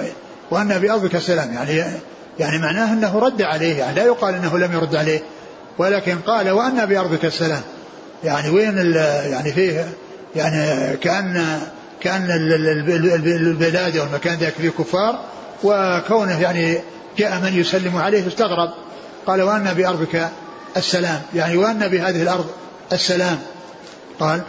[0.51, 1.53] وأن بأرضك السلام.
[1.53, 1.99] يعني
[2.39, 5.23] يعني معناه أنه رد عليه يعني لا يقال أنه لم يرد عليه
[5.77, 7.61] ولكن قال وأن بأرضك السلام.
[8.23, 8.93] يعني وين
[9.31, 9.87] يعني فيه
[10.35, 11.61] يعني كأن
[12.01, 12.27] كأن
[13.25, 15.19] البلاد أو المكان ذاك فيه كفار
[15.63, 16.79] وكونه يعني
[17.17, 18.69] جاء من يسلم عليه استغرب.
[19.27, 20.29] قال وأن بأرضك
[20.77, 21.21] السلام.
[21.35, 22.49] يعني وأن بهذه الأرض
[22.91, 23.39] السلام.
[24.19, 24.41] قال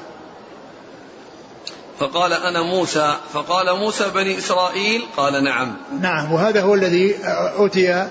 [1.98, 3.16] فقال أنا موسى.
[3.32, 5.02] فقال موسى بني إسرائيل.
[5.16, 5.76] قال نعم.
[6.00, 7.16] نعم وهذا هو الذي
[7.58, 8.08] أتي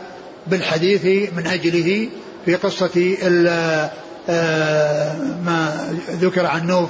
[0.48, 2.10] بالحديث من أجله
[2.46, 3.18] في قصة
[5.46, 6.90] ما ذكر عن نوح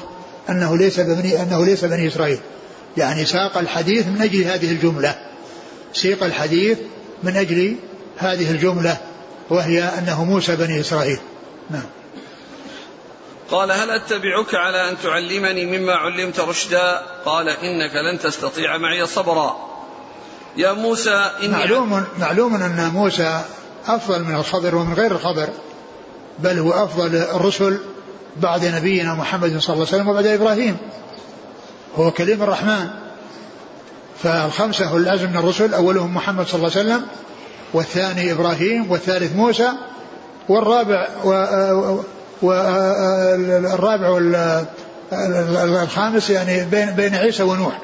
[0.49, 2.39] أنه ليس بني أنه ليس بني إسرائيل.
[2.97, 5.15] يعني ساق الحديث من أجل هذه الجملة.
[5.93, 6.77] سيق الحديث
[7.23, 7.75] من أجل
[8.17, 8.97] هذه الجملة
[9.49, 11.19] وهي أنه موسى بني إسرائيل.
[11.69, 11.85] نعم.
[13.51, 19.55] قال هل أتبعك على أن تعلمني مما علمت رشدا؟ قال إنك لن تستطيع معي صبرا.
[20.57, 23.41] يا موسى إني معلوم, معلوم أن موسى
[23.87, 25.49] أفضل من الخضر ومن غير الخضر.
[26.43, 27.77] بل هو أفضل الرسل
[28.37, 30.77] بعد نبينا محمد صلى الله عليه وسلم وبعد إبراهيم.
[31.95, 32.89] هو كليم الرحمن.
[34.23, 37.01] فالخمسة هو العزم من الرسل أولهم محمد صلى الله عليه وسلم
[37.73, 39.69] والثاني إبراهيم والثالث موسى
[40.49, 41.07] والرابع
[42.41, 44.09] والرابع
[45.11, 47.81] والخامس يعني بين بين عيسى ونوح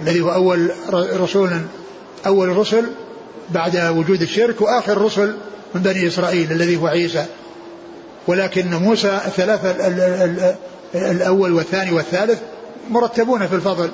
[0.00, 1.50] الذي هو أول رسول
[2.26, 2.84] أول الرسل
[3.50, 5.34] بعد وجود الشرك وآخر الرسل
[5.74, 7.26] من بني إسرائيل الذي هو عيسى.
[8.26, 9.70] ولكن موسى الثلاثة
[10.94, 12.38] الأول والثاني والثالث
[12.90, 13.90] مرتبون في الفضل.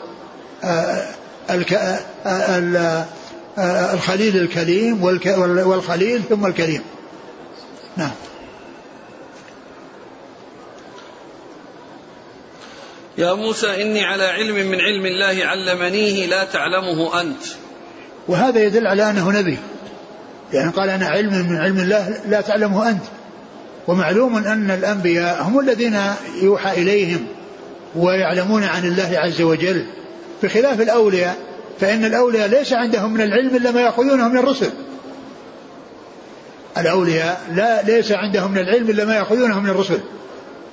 [0.64, 1.08] آه،
[1.50, 3.06] آه،
[3.58, 5.02] آه، الخليل الكليم
[5.44, 6.82] والخليل ثم الكريم.
[7.96, 8.10] نعم.
[13.18, 17.42] يا موسى إني على علم من علم الله علمنيه لا تعلمه أنت.
[18.28, 19.58] وهذا يدل على أنه نبي.
[20.52, 23.02] يعني قال أنا علم من علم الله لا تعلمه أنت.
[23.88, 26.00] ومعلوم أن الأنبياء هم الذين
[26.42, 27.26] يوحى إليهم
[27.96, 29.86] ويعلمون عن الله عز وجل.
[30.42, 31.36] بخلاف الأولياء
[31.80, 34.70] فإن الأولياء ليس عندهم من العلم إلا ما يأخذونه من الرسل.
[36.78, 39.98] الأولياء لا ليس عندهم من العلم إلا ما يأخذونه من الرسل.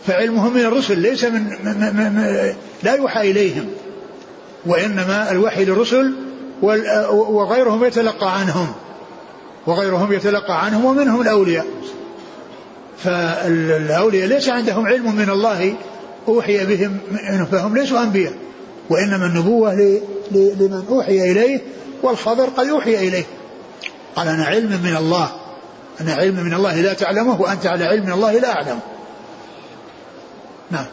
[0.07, 2.53] فعلمهم من الرسل ليس من, من, من, من
[2.83, 3.69] لا يوحى إليهم.
[4.65, 6.13] وإنما الوحي للرسل
[7.11, 8.67] وغيرهم يتلقى عنهم.
[9.67, 11.65] وغيرهم يتلقى عنهم ومنهم الأولياء.
[13.03, 15.75] فالأولياء ليس عندهم علم من الله
[16.27, 16.97] أوحي بهم
[17.51, 18.33] فهم ليسوا أنبياء
[18.89, 19.73] وإنما النبوة
[20.31, 21.61] لمن أوحي إليه
[22.03, 23.23] والخبر قد أوحي إليه.
[24.15, 25.31] قال أنا علم من الله
[26.01, 28.79] أنا علم من الله لا تعلمه وأنت على علم من الله لا أعلمه
[30.71, 30.85] نعم.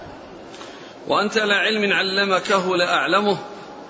[1.09, 3.39] وأنت على علم علمكه لا أعلمه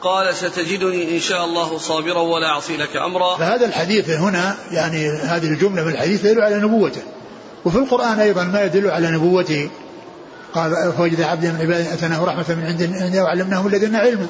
[0.01, 3.37] قال ستجدني إن شاء الله صابرا ولا أعصي لك أمرا.
[3.37, 7.03] فهذا الحديث هنا يعني هذه الجملة من الحديث تدل على نبوته.
[7.67, 9.69] وفي القرآن أيضا ما يدل على نبوته.
[10.55, 14.27] قال فوجد عبدا من عبادنا أتناه رحمة من عندنا وعلمناه من لدنا علما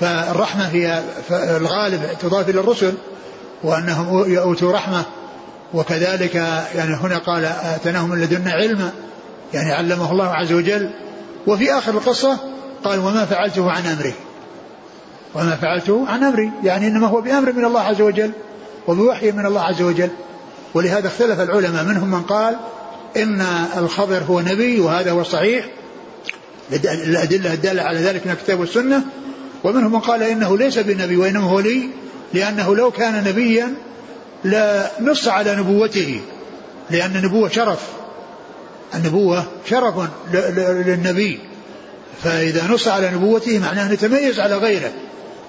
[0.00, 2.94] فالرحمة هي الغالب تضاف إلى الرسل
[3.62, 5.02] وأنهم أوتوا رحمة.
[5.74, 6.34] وكذلك
[6.74, 8.90] يعني هنا قال آتناه من لدنا علما
[9.54, 10.90] يعني علمه الله عز وجل.
[11.46, 12.38] وفي آخر القصة
[12.84, 14.14] قال وما فعلته عن أمري.
[15.34, 18.32] وما فعلته عن أمري يعني إنما هو بأمر من الله عز وجل
[18.88, 20.10] وبوحي من الله عز وجل.
[20.74, 21.84] ولهذا اختلف العلماء.
[21.84, 22.56] منهم من قال
[23.16, 23.40] إن
[23.76, 25.64] الخضر هو نبي وهذا هو الصحيح
[26.72, 29.04] الأدلة الدالة على ذلك من الكتاب والسنة.
[29.64, 31.88] ومنهم من قال إنه ليس بنبي وإنما هو لي
[32.34, 33.74] لأنه لو كان نبيا
[34.44, 36.20] لنص على نبوته
[36.90, 37.80] لأن النبوة شرف.
[38.94, 39.94] النبوة شرف
[40.86, 41.40] للنبي.
[42.24, 44.92] فإذا نص على نبوته معناه يتميز على غيره.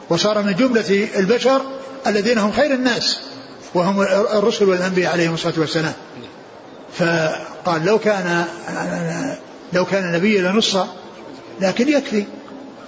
[0.10, 1.62] وصار من جملة البشر
[2.08, 3.20] الذين هم خير الناس.
[3.74, 4.02] وهم
[4.36, 5.94] الرسل والأنبياء عليهم الصلاة والسلام.
[6.94, 8.46] فقال لو كان
[9.74, 10.78] لو كان نبيا لنص
[11.62, 12.24] لكن يكفي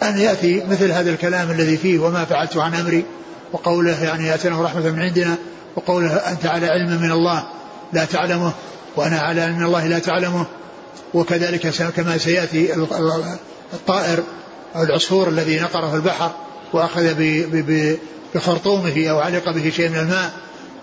[0.03, 3.05] أن يأتي مثل هذا الكلام الذي فيه وما فعلت عن أمري
[3.51, 5.35] وقوله يعني يأتينا رحمة من عندنا
[5.75, 7.43] وقوله أنت على علم من الله
[7.93, 8.51] لا تعلمه
[8.95, 10.45] وأنا على علم من الله لا تعلمه
[11.13, 12.73] وكذلك كما سيأتي
[13.73, 14.23] الطائر
[14.75, 16.31] أو العصفور الذي نقره البحر
[16.73, 17.13] وأخذ
[18.35, 20.31] بخرطومه أو علق به شيء من الماء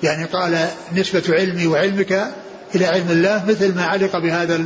[0.02, 2.34] يعني قال نسبة علمي وعلمك
[2.74, 4.64] إلى علم الله مثل ما علق بهذا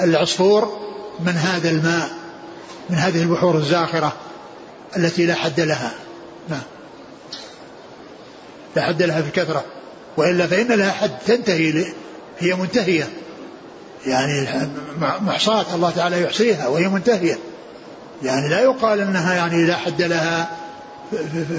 [0.00, 0.80] العصفور
[1.20, 2.10] من هذا الماء
[2.90, 4.12] من هذه البحور الزاخرة
[4.96, 5.92] التي لا حد لها.
[6.48, 6.62] نعم.
[8.76, 9.64] لا حد لها في الكثرة.
[10.16, 11.84] وإلا فإن لها حد تنتهي
[12.38, 13.08] هي منتهية.
[14.06, 14.48] يعني
[15.00, 17.38] محصاة الله تعالى يحصيها وهي منتهية.
[18.22, 20.50] يعني لا يقال إنها يعني لا حد لها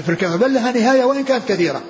[0.04, 1.82] في الكثرة بل لها نهاية وإن كانت كثيرة.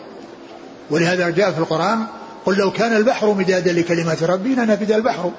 [0.90, 2.06] ولهذا جاء في القرآن
[2.46, 5.30] قل لو كان البحر مدادا لكلمات ربي لنفد البحر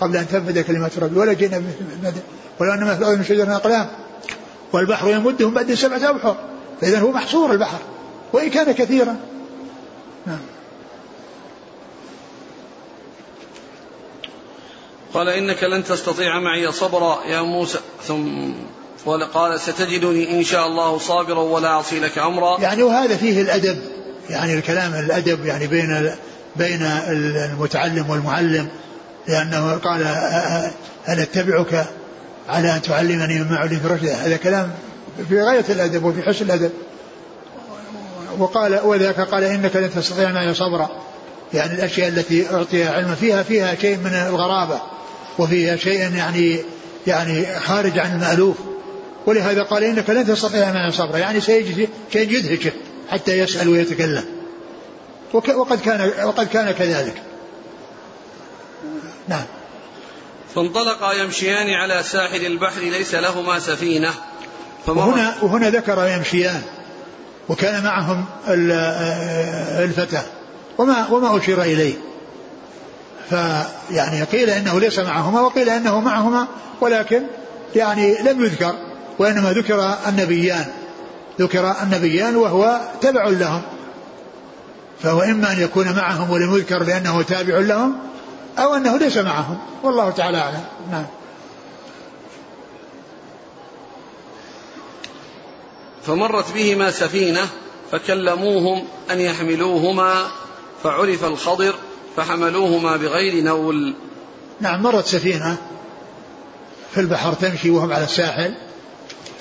[0.00, 1.62] قبل أن تنفد كلمات ربي ولا جئنا
[2.60, 3.88] ولو أن ما في الأرض من شجر أقلام
[4.72, 6.36] والبحر يمدهم بعد سبعة أبحر
[6.80, 7.78] فإذا هو محصور البحر
[8.32, 9.16] وإن كان كثيرا.
[10.26, 10.40] نعم.
[15.14, 17.78] قال إنك لن تستطيع معي صبرا يا موسى.
[18.02, 18.50] ثم
[19.06, 22.60] وقال ستجدني إن شاء الله صابرا ولا أعصي لك أمرا.
[22.60, 23.78] يعني وهذا فيه الأدب.
[24.30, 26.10] يعني الكلام الأدب يعني بين
[26.56, 28.68] بين المتعلم والمعلم
[29.28, 30.02] لأنه قال
[31.04, 31.86] هل أتبعك
[32.48, 34.70] على أن تعلمني مما علمت رشدا هذا كلام
[35.28, 36.70] في غاية الأدب وفي حسن الأدب.
[38.38, 40.90] وقال وذاك قال إنك لن تستطيع معي صبرا.
[41.54, 44.80] يعني الأشياء التي أعطي علما فيها فيها شيء من الغرابة
[45.38, 46.58] وفيها شيء يعني
[47.06, 48.56] يعني خارج عن المألوف.
[49.26, 51.18] ولهذا قال إنك لن تستطيع معي صبرا.
[51.18, 52.72] يعني سيجي شيء يدهشك
[53.10, 54.24] حتى يسأل ويتكلم.
[55.32, 57.22] وقد كان وقد كان كذلك.
[59.28, 59.44] نعم.
[60.54, 64.14] فانطلقا يمشيان على ساحل البحر ليس لهما سفينة.
[64.86, 66.62] وهنا, وهنا ذكر يمشيان
[67.48, 68.24] وكان معهم
[69.78, 70.22] الفتى
[70.78, 71.94] وما وما أشير إليه.
[73.30, 76.46] فيعني قيل إنه ليس معهما وقيل إنه معهما
[76.80, 77.22] ولكن
[77.76, 78.74] يعني لم يذكر
[79.18, 80.66] وإنما ذكر النبيان.
[81.40, 83.62] ذكر النبيان وهو تبع لهم.
[85.02, 87.98] فهو إما أن يكون معهم ولم يذكر لأنه تابع لهم
[88.58, 89.58] أو أنه ليس معهم.
[89.82, 90.64] والله تعالى أعلم.
[90.90, 91.06] نعم.
[96.02, 97.46] فمرت بهما سفينة
[97.92, 100.26] فكلموهم أن يحملوهما
[100.82, 101.74] فعرف الخضر
[102.16, 103.94] فحملوهما بغير نول.
[104.60, 105.56] نعم مرت سفينة
[106.94, 108.54] في البحر تمشي وهم على الساحل.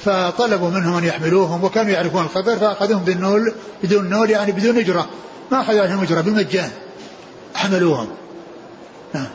[0.05, 5.09] فطلبوا منهم أن يحملوهم وكانوا يعرفون الخضر فأخذوهم بالنول بدون نول يعني بدون أجرة.
[5.51, 6.71] ما أخذوا عليهم أجرة بالمجان
[7.55, 8.09] حملوهم.
[9.13, 9.29] نعم.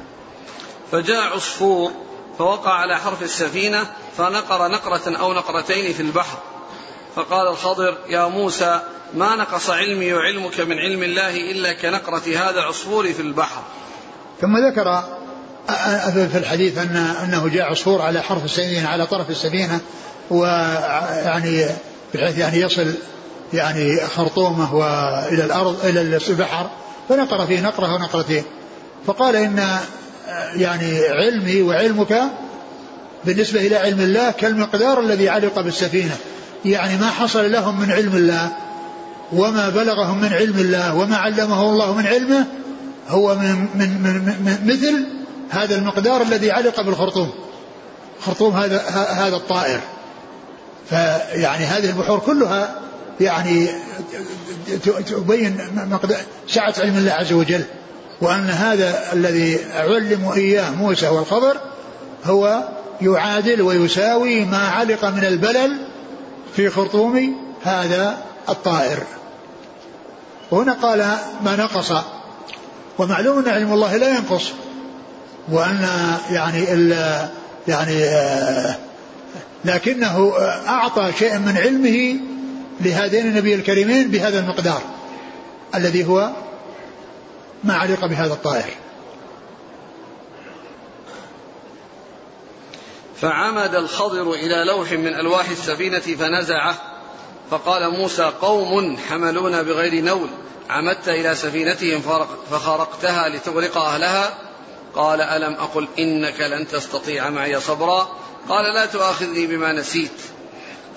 [0.92, 1.92] فجاء عصفور
[2.38, 3.86] فوقع على حرف السفينة
[4.16, 6.38] فنقر نقرة أو نقرتين في البحر.
[7.16, 8.80] فقال الخضر يا موسى
[9.14, 13.62] ما نقص علمي وعلمك من علم الله إلا كنقرة هذا العصفور في البحر.
[14.40, 15.02] ثم ذكر
[16.12, 19.80] في الحديث أن أنه جاء عصفور على حرف السفينة على طرف السفينة
[20.30, 21.66] ويعني
[22.14, 22.94] بحيث يعني يصل
[23.52, 26.70] يعني خرطومه والى الأرض إلى البحر
[27.08, 28.42] فنقر فيه نقره ونقرتين
[29.06, 29.78] فقال إن
[30.56, 32.22] يعني علمي وعلمك
[33.24, 36.16] بالنسبة إلى علم الله كالمقدار الذي علق بالسفينة.
[36.64, 38.52] يعني ما حصل لهم من علم الله
[39.32, 42.46] وما بلغهم من علم الله وما علمه الله من علمه
[43.08, 45.06] هو من, من, من, من مثل
[45.50, 47.30] هذا المقدار الذي علق بالخرطوم.
[48.20, 49.80] خرطوم هذا هذا الطائر.
[50.90, 52.74] فيعني هذه البحور كلها
[53.20, 53.68] يعني
[55.06, 55.58] تبين
[56.48, 57.64] سعة علم الله عز وجل
[58.20, 61.56] وأن هذا الذي علموا إياه موسى والخضر
[62.24, 62.68] هو
[63.00, 65.78] يعادل ويساوي ما علق من البلل
[66.56, 68.18] في خرطوم هذا
[68.48, 68.98] الطائر.
[70.50, 70.98] وهنا قال
[71.44, 71.92] ما نقص
[72.98, 74.50] ومعلوم أن علم الله لا ينقص
[75.52, 75.88] وأن
[76.30, 76.92] يعني ال
[77.68, 78.76] يعني آه،
[79.64, 80.32] لكنه
[80.68, 82.20] أعطى شيئا من علمه
[82.80, 84.82] لهذين النبي الكريمين بهذا المقدار
[85.74, 86.30] الذي هو
[87.64, 88.70] ما علق بهذا الطائر.
[93.16, 96.74] فعمد الخضر إلى لوح من ألواح السفينة فنزعه
[97.50, 100.28] فقال موسى قوم حملونا بغير نول
[100.70, 102.02] عمدت إلى سفينتهم
[102.50, 104.34] فخرقتها لتغرق أهلها؟
[104.94, 108.08] قال ألم أقل إنك لن تستطيع معي صبرا؟
[108.48, 110.10] قال لا تؤاخذني بما نسيت.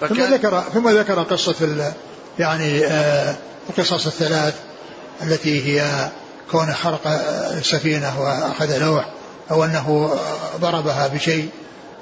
[0.09, 1.93] ثم ذكر ثم ذكر قصة
[2.39, 3.35] يعني آه
[3.69, 4.53] القصص الثلاث
[5.21, 6.09] التي هي
[6.51, 7.07] كون خرق
[7.57, 9.05] السفينة وأخذ لوح
[9.51, 10.15] أو أنه
[10.57, 11.49] ضربها بشيء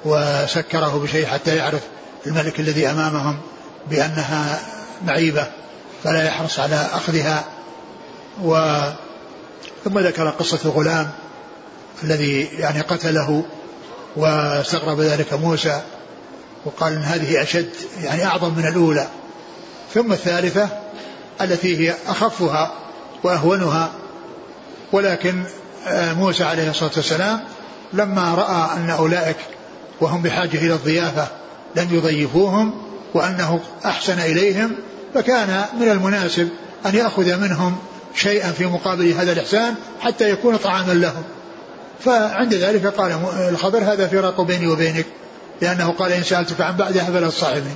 [0.04, 1.80] وسكره بشيء حتى يعرف
[2.26, 3.40] الملك الذي أمامهم
[3.90, 4.60] بأنها
[5.06, 5.46] معيبة
[6.04, 7.44] فلا يحرص على أخذها.
[8.42, 8.80] و
[9.84, 11.10] ثم ذكر قصة الغلام
[12.02, 13.44] الذي يعني قتله
[14.16, 15.80] واستغرب ذلك موسى
[16.64, 17.70] وقال إن هذه أشد
[18.02, 19.08] يعني أعظم من الأولى.
[19.94, 20.68] ثم الثالثة
[21.40, 22.72] التي هي أخفها
[23.22, 23.90] وأهونها.
[24.92, 25.44] ولكن
[25.86, 27.40] آه، موسى عليه الصلاة والسلام
[27.92, 29.36] لما رأى أن أولئك
[30.00, 31.28] وهم بحاجة إلى الضيافة
[31.76, 32.82] لم يضيفوهم
[33.14, 34.76] وأنه أحسن إليهم
[35.14, 36.48] فكان من المناسب
[36.86, 37.76] أن يأخذ منهم
[38.14, 41.22] شيئا في مقابل هذا الإحسان حتى يكون طعاما لهم.
[42.04, 45.06] فعند ذلك قال الخضر هذا فراق بيني وبينك
[45.60, 47.74] لأنه قال إن سألتك عن بعدها فلا تصاحبني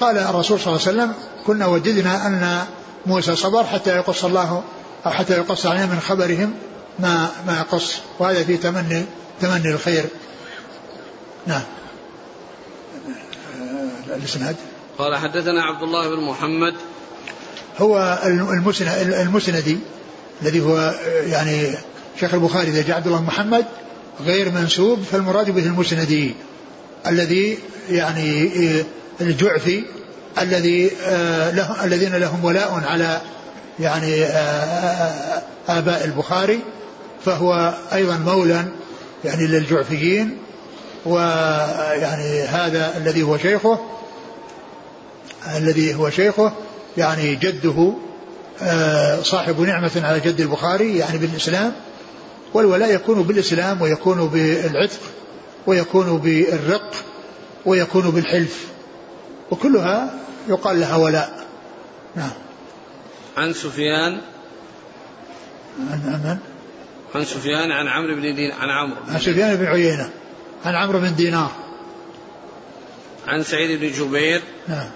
[0.00, 1.14] قال الرسول صلى الله عليه وسلم
[1.46, 2.64] كنا وددنا أن
[3.06, 4.62] موسى صبر حتى يقص الله
[5.06, 6.54] أو حتى يقص علينا من خبرهم
[6.98, 9.04] ما ما يقص وهذا في تمني
[9.40, 10.04] تمني الخير.
[11.46, 11.62] نعم.
[14.16, 14.56] الإسناد.
[14.98, 16.74] قال حدثنا عبد الله بن محمد.
[17.78, 18.18] هو
[19.22, 19.78] المسندي
[20.42, 20.94] الذي هو
[21.26, 21.74] يعني
[22.20, 23.64] شيخ البخاري إذا جاء عبد الله محمد
[24.20, 26.34] غير منسوب فالمراد به المسندي
[27.06, 27.58] الذي
[27.90, 28.50] يعني
[29.20, 29.84] الجعفي
[30.38, 33.20] الذي آه، له الذين لهم ولاء على
[33.80, 36.60] يعني آه، آه، آباء البخاري
[37.24, 38.64] فهو أيضا مولى
[39.24, 40.38] يعني للجعفيين
[41.06, 43.78] ويعني هذا الذي هو شيخه
[45.56, 46.52] الذي هو شيخه
[46.96, 47.94] يعني جده
[48.62, 51.72] آه، صاحب نعمة على جد البخاري يعني بالإسلام
[52.54, 55.00] والولاء يكون بالإسلام ويكون بالعتق
[55.66, 56.94] ويكون بالرق
[57.64, 58.66] ويكون بالحلف.
[59.50, 60.14] وكلها
[60.48, 61.46] يقال لها ولاء.
[62.16, 62.30] نعم.
[63.36, 64.20] عن سفيان.
[65.90, 66.38] عن من؟
[67.14, 70.10] عن؟ سفيان عن عمرو بن دين عن عمرو عن سفيان بن عيينة.
[70.64, 71.50] عن عمرو بن دينار.
[73.26, 74.42] عن سعيد بن جبير.
[74.68, 74.88] نعم.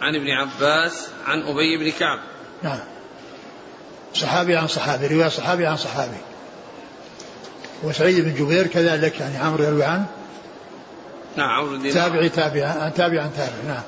[0.00, 1.08] عن ابن عباس.
[1.26, 2.18] عن أبي بن كعب.
[2.62, 2.78] نعم.
[4.14, 6.16] صحابي عن صحابي رواية صحابي عن صحابي.
[7.82, 10.06] وسعيد بن جبير كذلك يعني عمرو يروي عنه.
[11.36, 13.82] نعم عمرو بن تابعي تابع تابع عن تابع نعم.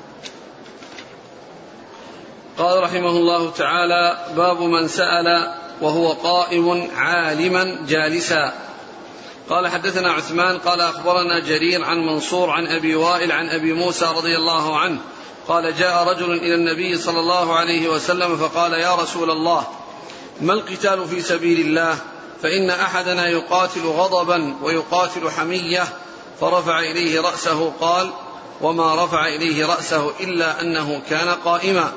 [2.57, 8.53] قال رحمه الله تعالى باب من سأل وهو قائم عالما جالسا.
[9.49, 14.35] قال حدثنا عثمان قال أخبرنا جرير عن منصور عن أبي وائل عن أبي موسى رضي
[14.37, 14.99] الله عنه.
[15.47, 19.67] قال جاء رجل إلى النبي صلى الله عليه وسلم فقال يا رسول الله
[20.41, 21.97] ما القتال في سبيل الله؟
[22.43, 25.83] فإن أحدنا يقاتل غضبا ويقاتل حمية
[26.41, 28.11] فرفع إليه رأسه قال
[28.61, 31.91] وما رفع إليه رأسه إلا أنه كان قائما.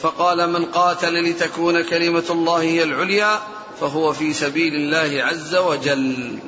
[0.00, 3.38] فقال من قاتل لتكون كلمة الله هي العليا
[3.80, 6.38] فهو في سبيل الله عز وجل.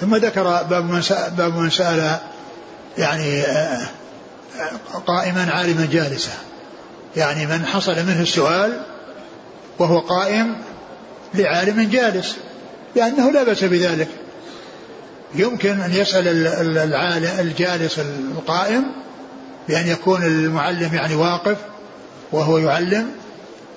[0.00, 2.18] ثم ذكر باب من سأل, باب من سأل
[2.98, 3.42] يعني
[5.06, 6.32] قائما عالما جالسا
[7.16, 8.80] يعني من حصل منه السؤال
[9.78, 10.56] وهو قائم
[11.34, 12.36] لعالم جالس
[12.96, 14.08] لأنه لا بأس بذلك.
[15.34, 18.84] يمكن أن يسأل العالم الجالس القائم
[19.68, 21.56] بأن يكون المعلم يعني واقف
[22.32, 23.10] وهو يعلم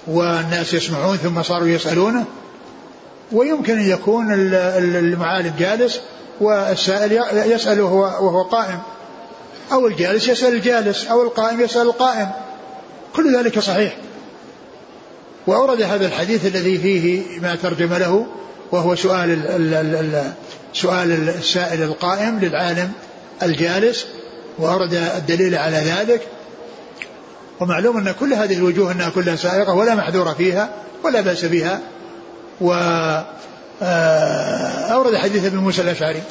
[0.07, 2.25] والناس يسمعون ثم صاروا يسألونه.
[3.31, 5.99] ويمكن أن يكون المعالم جالس
[6.41, 8.79] والسائل يسأل وهو, قائم.
[9.71, 12.29] أو الجالس يسأل الجالس أو القائم يسأل القائم.
[13.15, 13.97] كل ذلك صحيح.
[15.47, 18.25] وأورد هذا الحديث الذي فيه ما ترجم له
[18.71, 20.31] وهو سؤال ال ال ال
[20.73, 22.91] سؤال السائل القائم للعالم
[23.43, 24.05] الجالس
[24.59, 26.21] وأورد الدليل على ذلك.
[27.59, 30.69] ومعلوم أن كل هذه الوجوه أنها كلها سائغة ولا محذور فيها
[31.03, 31.81] ولا بأس بها.
[32.61, 32.73] و
[33.81, 36.23] آه، أورد حديث ابن موسى الأشعري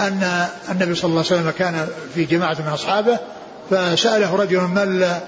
[0.00, 3.18] أن النبي صلى الله عليه وسلم كان في جماعة من أصحابه
[3.70, 5.20] فسأله رجل ما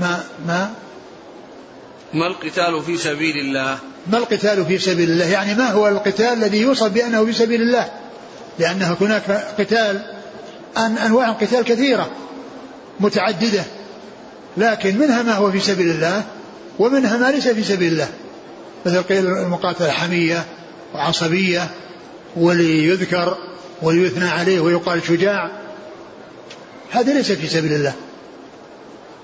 [0.00, 0.70] ما ما
[2.14, 6.60] ما القتال في سبيل الله؟ ما القتال في سبيل الله؟ يعني ما هو القتال الذي
[6.60, 7.88] يوصف بأنه في سبيل الله؟
[8.58, 10.02] لأنه هناك قتال
[10.76, 12.10] أن أنواع قتال كثيرة
[13.00, 13.64] متعددة.
[14.56, 16.24] لكن منها ما هو في سبيل الله
[16.78, 18.08] ومنها ما ليس في سبيل الله.
[18.86, 20.44] مثل قيل المقاتلة حمية
[20.94, 21.70] وعصبية
[22.36, 23.36] وليذكر
[23.82, 25.50] وليثنى عليه ويقال شجاع.
[26.90, 27.94] هذا ليس في سبيل الله.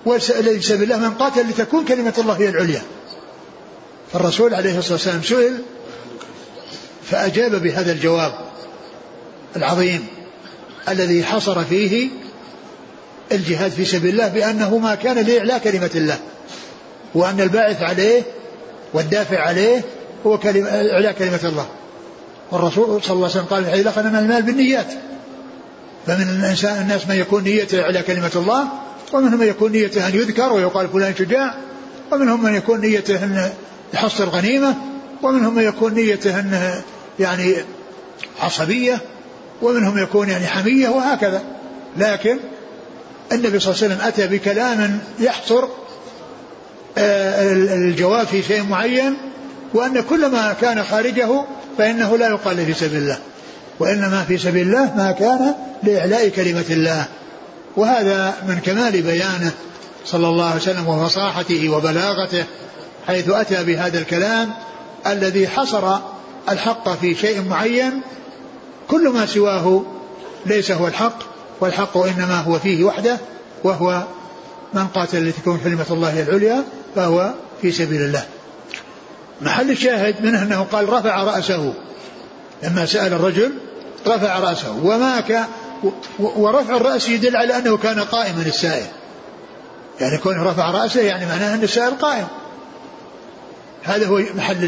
[0.07, 2.83] والذي في سبيل الله من قاتل لتكون كلمة الله هي العليا.
[4.13, 5.63] فالرسول عليه الصلاة والسلام سئل
[7.05, 8.33] فأجاب بهذا الجواب
[9.57, 10.07] العظيم
[10.89, 12.09] الذي حصر فيه
[13.33, 16.19] الجهاد في سبيل الله بأنه ما كان لإعلاء كلمة الله
[17.15, 18.23] وأن الباعث عليه
[18.93, 19.85] والدافع عليه
[20.27, 21.67] هو كلمة إعلاء كلمة الله.
[22.51, 24.93] والرسول صلى الله عليه وسلم قال في الحديث من المال بالنيات.
[26.07, 28.69] فمن الإنسان الناس من يكون نيته إعلاء كلمة الله
[29.13, 31.55] ومنهم من يكون نيته أن يذكر ويقال فلان شجاع
[32.13, 33.51] ومنهم من يكون نيته أن
[33.95, 34.75] يحصل غنيمة
[35.23, 36.83] ومنهم من يكون نيته أنه
[37.21, 37.55] يعني
[38.41, 38.99] عصبية
[39.63, 41.43] ومنهم يكون يعني حمية وهكذا.
[41.97, 42.37] لكن
[43.33, 45.65] النبي صلى الله عليه وسلم أتى بكلام يحصر
[46.99, 49.17] آه، الجواب في شيء معين
[49.75, 51.45] وأن كل ما كان خارجه
[51.79, 53.19] فإنه لا يقال في سبيل الله
[53.79, 57.05] وإنما في سبيل الله ما كان لإعلاء كلمة الله.
[57.77, 59.53] وهذا من كمال بيانه
[60.05, 62.45] صلى الله عليه وسلم وفصاحته وبلاغته
[63.07, 64.53] حيث أتى بهذا الكلام
[65.07, 65.99] الذي حصر
[66.49, 68.01] الحق في شيء معين
[68.89, 69.83] كل ما سواه
[70.47, 71.19] ليس هو الحق
[71.61, 73.19] والحق إنما هو فيه وحده
[73.65, 74.03] وهو
[74.75, 76.65] من قاتل لتكون كلمة الله العليا
[76.95, 78.25] فهو في سبيل الله.
[79.41, 81.73] محل الشاهد منه أنه قال رفع رأسه
[82.63, 83.53] لما سأل الرجل
[84.07, 85.21] رفع رأسه وما
[86.19, 88.87] ورفع الرأس يدل على أنه كان قائما السائل.
[90.01, 92.27] يعني كونه رفع رأسه يعني معناه أن السائل قائم.
[93.85, 94.65] هذا هو محل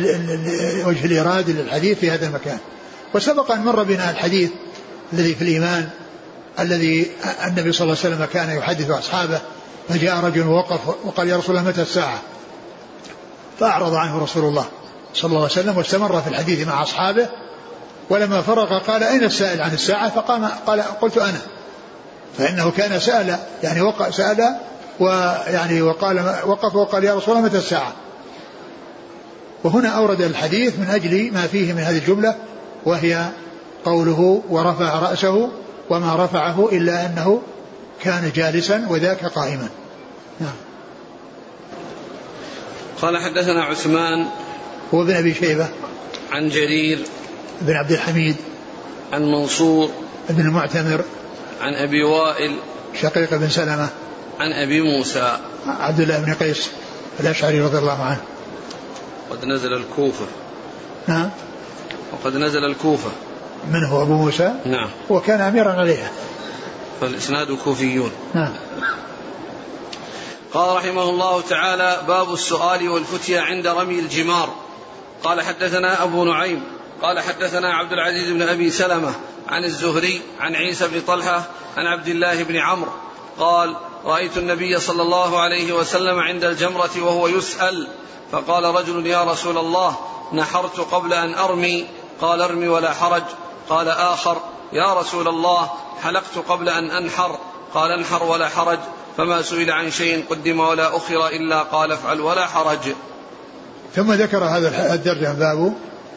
[0.86, 2.58] وجه الإرادة للحديث في هذا المكان.
[3.14, 4.50] وسبق أن مر بنا الحديث
[5.12, 5.88] الذي في الإيمان
[6.58, 7.10] الذي
[7.46, 9.40] النبي صلى الله عليه وسلم كان يحدث أصحابه
[9.88, 12.22] فجاء رجل ووقف وقال يا رسول الله متى الساعة؟
[13.60, 14.66] فأعرض عنه رسول الله
[15.14, 17.28] صلى الله عليه وسلم واستمر في الحديث مع أصحابه
[18.10, 21.40] ولما فرغ قال أين السائل عن الساعة؟ فقام قال قلت أنا.
[22.38, 24.56] فإنه كان سأل يعني وقع سأل
[25.00, 27.92] ويعني وقال وقف وقال يا رسول الله متى الساعة؟
[29.64, 32.34] وهنا أورد الحديث من أجل ما فيه من هذه الجملة
[32.84, 33.26] وهي
[33.84, 35.48] قوله ورفع رأسه
[35.90, 37.42] وما رفعه إلا أنه
[38.02, 39.68] كان جالسا وذاك قائما.
[40.40, 40.54] نعم.
[43.02, 44.26] قال حدثنا عثمان
[44.94, 45.68] هو ابن أبي شيبة.
[46.30, 46.98] عن جرير
[47.60, 48.36] بن عبد الحميد
[49.12, 49.90] عن منصور
[50.30, 51.04] بن المعتمر
[51.60, 52.56] عن أبي وائل
[53.02, 53.88] شقيق بن سلمة
[54.40, 55.38] عن أبي موسى.
[55.66, 56.70] عبد الله بن قيس
[57.20, 58.20] الأشعري رضي الله عنه.
[59.30, 60.26] قد نزل الكوفة.
[61.06, 61.30] نعم
[62.12, 63.10] وقد نزل الكوفة.
[63.72, 64.90] من هو؟ أبو موسى؟ نعم.
[65.10, 66.10] وكان أميرا عليها.
[67.00, 68.10] فالإسناد كوفيون.
[68.34, 68.52] نعم
[70.52, 74.54] قال رحمه الله تعالى باب السؤال والفتيا عند رمي الجمار.
[75.22, 76.62] قال حدثنا أبو نعيم
[77.02, 79.14] قال حدثنا عبد العزيز بن أبي سلمة
[79.48, 81.42] عن الزهري عن عيسى بن طلحة
[81.76, 82.92] عن عبد الله بن عمرو
[83.38, 87.88] قال رأيت النبي صلى الله عليه وسلم عند الجمرة وهو يسأل
[88.32, 89.96] فقال رجل يا رسول الله
[90.32, 91.86] نحرت قبل أن أرمي؟
[92.20, 93.22] قال أرمي ولا حرج.
[93.68, 94.36] قال آخر
[94.72, 95.70] يا رسول الله
[96.02, 97.38] حلقت قبل أن أنحر؟
[97.74, 98.78] قال انحر ولا حرج.
[99.16, 102.94] فما سئل عن شيء قدم ولا أخر إلا قال افعل ولا حرج.
[103.94, 105.74] ثم ذكر هذا الدرجة باب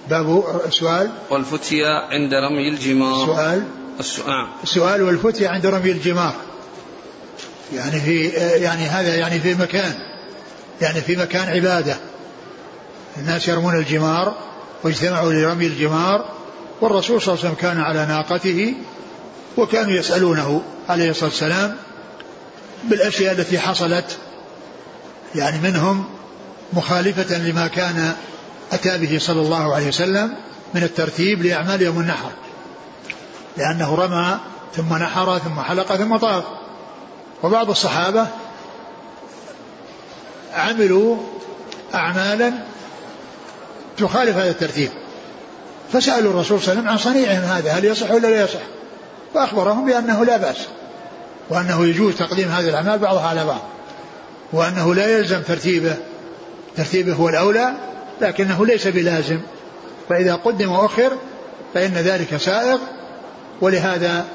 [0.09, 3.25] باب السؤال والفتيا عند رمي الجمار.
[3.25, 3.63] سؤال.
[4.27, 4.47] نعم.
[4.63, 6.35] السؤال والفتيا عند رمي الجمار.
[7.73, 9.93] يعني في يعني هذا يعني في مكان.
[10.81, 11.97] يعني في مكان عبادة.
[13.17, 14.35] الناس يرمون الجمار
[14.83, 16.25] واجتمعوا لرمي الجمار
[16.81, 18.73] والرسول صلى الله عليه وسلم كان على ناقته
[19.57, 21.75] وكانوا يسألونه عليه الصلاة والسلام
[22.83, 24.17] بالأشياء التي حصلت
[25.35, 26.05] يعني منهم
[26.73, 28.15] مخالفة لما كان
[28.71, 30.33] أتى به صلى الله عليه وسلم
[30.73, 32.29] من الترتيب لأعمال يوم النحر.
[33.57, 34.37] لأنه رمى
[34.75, 36.43] ثم نحر ثم حلق ثم طاف.
[37.43, 38.27] وبعض الصحابة
[40.53, 41.17] عملوا
[41.95, 42.53] أعمالا
[43.97, 44.89] تخالف هذا الترتيب.
[45.93, 48.59] فسألوا الرسول صلى الله عليه وسلم عن صنيعهم هذا هل يصح ولا لا يصح؟
[49.33, 50.57] فأخبرهم بأنه لا بأس
[51.49, 53.61] وأنه يجوز تقديم هذه الأعمال بعضها على بعض
[54.53, 55.97] وأنه لا يلزم ترتيبه.
[56.77, 57.73] ترتيبه هو الأولى
[58.21, 59.39] لكنه ليس بلازم.
[60.09, 61.11] فإذا قدم وأخر
[61.73, 62.77] فإن ذلك سائغ
[63.61, 64.25] ولهذا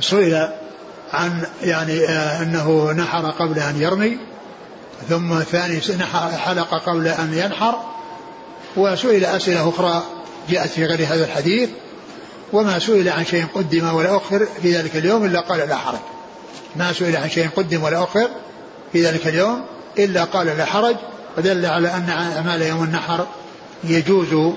[0.00, 0.48] سئل
[1.12, 4.18] عن يعني آه أنه نحر قبل أن يرمي
[5.08, 5.80] ثم ثاني
[6.38, 7.74] حلق قبل أن ينحر
[8.76, 10.02] وسئل أسئلة أخرى
[10.50, 11.70] جاءت في غير هذا الحديث
[12.52, 15.98] وما سئل عن شيء قدم ولا أخر في ذلك اليوم إلا قال لا حرج.
[16.76, 18.28] ما سئل عن شيء قدم ولا أخر
[18.92, 19.64] في ذلك اليوم
[19.98, 20.96] إلا قال لا حرج.
[21.38, 23.26] ودل على أن أعمال يوم النحر
[23.84, 24.54] يجوز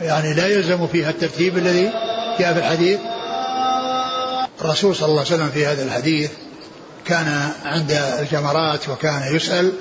[0.00, 1.90] يعني لا يلزم فيها الترتيب الذي
[2.38, 2.98] جاء في الحديث.
[4.60, 6.30] الرسول صلى الله عليه وسلم في هذا الحديث
[7.06, 9.72] كان عند الجمرات وكان يسأل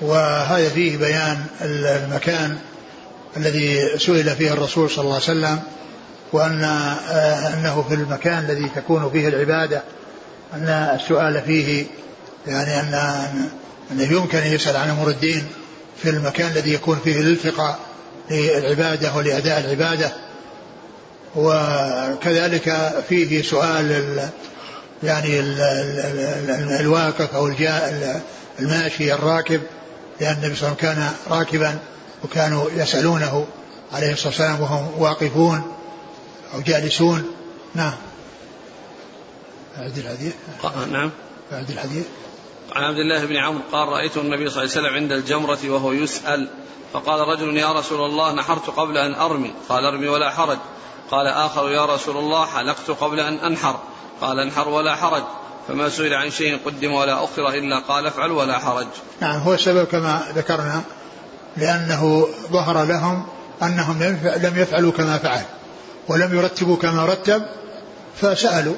[0.00, 2.58] وهذا فيه بيان المكان
[3.36, 5.60] الذي سئل فيه الرسول صلى الله عليه وسلم
[6.32, 6.64] وأن
[7.54, 9.82] أنه في المكان الذي تكون فيه العبادة
[10.54, 11.86] أن السؤال فيه
[12.46, 12.94] يعني أن
[13.92, 15.46] أنه يمكن أن يسأل عن أمور الدين.
[16.02, 17.78] في المكان الذي يكون فيه الالتقاء
[18.30, 20.12] للعبادة ولأداء العبادة.
[21.36, 24.28] وكذلك فيه سؤال ال
[25.02, 28.22] يعني ال ال الواقف أو الجاء
[28.60, 29.60] الماشي الراكب
[30.20, 31.78] لأن النبي صلى الله عليه وسلم كان راكبا
[32.24, 33.46] وكانوا يسألونه
[33.92, 35.62] عليه الصلاة والسلام وهم واقفون
[36.54, 37.24] أو جالسون.
[37.74, 37.94] نعم.
[39.78, 40.34] أعد الحديث.
[40.90, 41.10] نعم.
[41.52, 42.04] أعد الحديث.
[42.76, 45.92] عن عبد الله بن عمرو قال رأيت النبي صلى الله عليه وسلم عند الجمرة وهو
[45.92, 46.48] يسأل.
[46.92, 49.52] فقال رجل يا رسول الله نحرت قبل أن أرمي.
[49.68, 50.58] قال أرمي ولا حرج.
[51.10, 53.80] قال آخر يا رسول الله حلقت قبل أن أنحر.
[54.20, 55.22] قال انحر ولا حرج.
[55.68, 58.86] فما سئل عن شيء قدم ولا أخر إلا قال افعل ولا حرج.
[59.20, 60.82] نعم هو السبب كما ذكرنا
[61.56, 63.26] لأنه ظهر لهم
[63.62, 64.02] أنهم
[64.42, 65.42] لم يفعلوا كما فعل
[66.08, 67.42] ولم يرتبوا كما رتب
[68.20, 68.74] فسألوا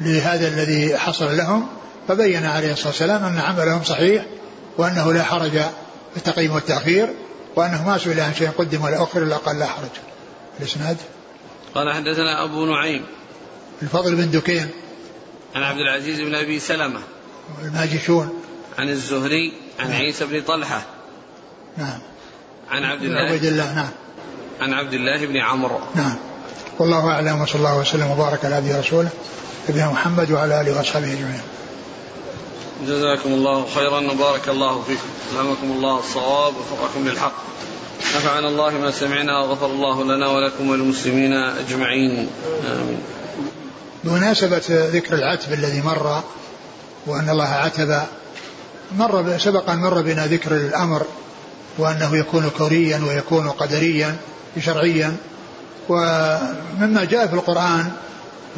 [0.00, 1.66] لهذا الذي حصل لهم
[2.08, 4.24] فبين عليه الصلاة والسلام أن عملهم صحيح
[4.78, 7.08] وأنه لا حرج في التقييم والتأخير
[7.56, 9.90] وأنه ما سئل عن شيء قدم ولا أخر إلا قال لا حرج.
[10.60, 10.96] الإسناد؟
[11.74, 13.04] قال حدثنا أبو نعيم.
[13.82, 14.68] الفضل بن دكين.
[15.54, 17.00] عن عبد العزيز بن أبي سلمة.
[17.62, 18.42] الماجشون.
[18.78, 20.00] عن الزهري عن نعم.
[20.00, 20.82] عيسى بن طلحة.
[21.76, 21.98] نعم.
[22.70, 23.32] عن عبد الله.
[23.32, 23.90] عبد الله نعم.
[24.60, 25.80] عن عبد الله بن عمرو.
[25.94, 26.16] نعم.
[26.78, 29.08] والله أعلم وصلى الله وسلم وبارك على عبده ورسوله
[29.68, 31.42] نبينا محمد وعلى آله وأصحابه أجمعين.
[32.86, 35.08] جزاكم الله خيرا وبارك الله فيكم.
[35.32, 37.32] ألهمكم الله الصواب وفقكم للحق.
[38.16, 42.28] نفعنا الله ما سمعنا وغفر الله لنا ولكم وللمسلمين أجمعين.
[42.66, 42.98] آمين.
[44.04, 46.22] بمناسبة ذكر العتب الذي مر
[47.06, 48.02] وأن الله عتب
[48.96, 51.02] مر سبق أن مر بنا ذكر الأمر
[51.78, 54.16] وأنه يكون كونيا ويكون قدريا
[54.60, 55.16] شرعيا.
[55.88, 57.92] ومما جاء في القرآن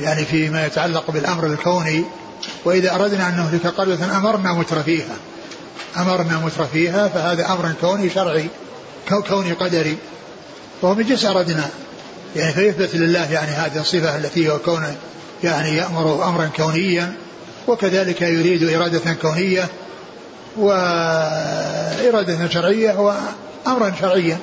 [0.01, 2.05] يعني فيما يتعلق بالأمر الكوني
[2.65, 5.17] وإذا أردنا أن نهلك قرية أمرنا متر فيها.
[5.97, 8.49] أمرنا متر فيها فهذا أمر كوني شرعي
[9.29, 9.97] كوني قدري.
[10.83, 11.71] وهو من جنس أردنا.
[12.37, 14.97] يعني فيثبت لله يعني هذه الصفة التي هو كونه
[15.45, 17.13] يعني يأمر أمرا كونيا
[17.67, 19.69] وكذلك يريد إرادة كونية
[20.57, 24.39] وإرادة شرعية وأمرا شرعيا.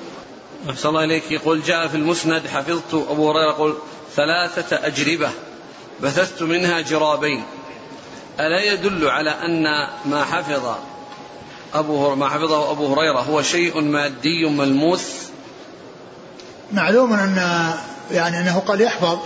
[0.69, 1.31] أحسن الله إليك.
[1.31, 3.77] يقول جاء في المسند حفظت أبو هريرة يقول
[4.15, 5.29] ثلاثة أجربة
[6.01, 7.43] بثثت منها جرابين.
[8.39, 9.63] ألا يدل على أن
[10.05, 10.75] ما حفظ
[11.73, 15.01] أبو ما حفظه أبو هريرة هو شيء مادي ملموس؟
[16.73, 17.71] معلوم أن
[18.11, 19.17] يعني أنه قد يحفظ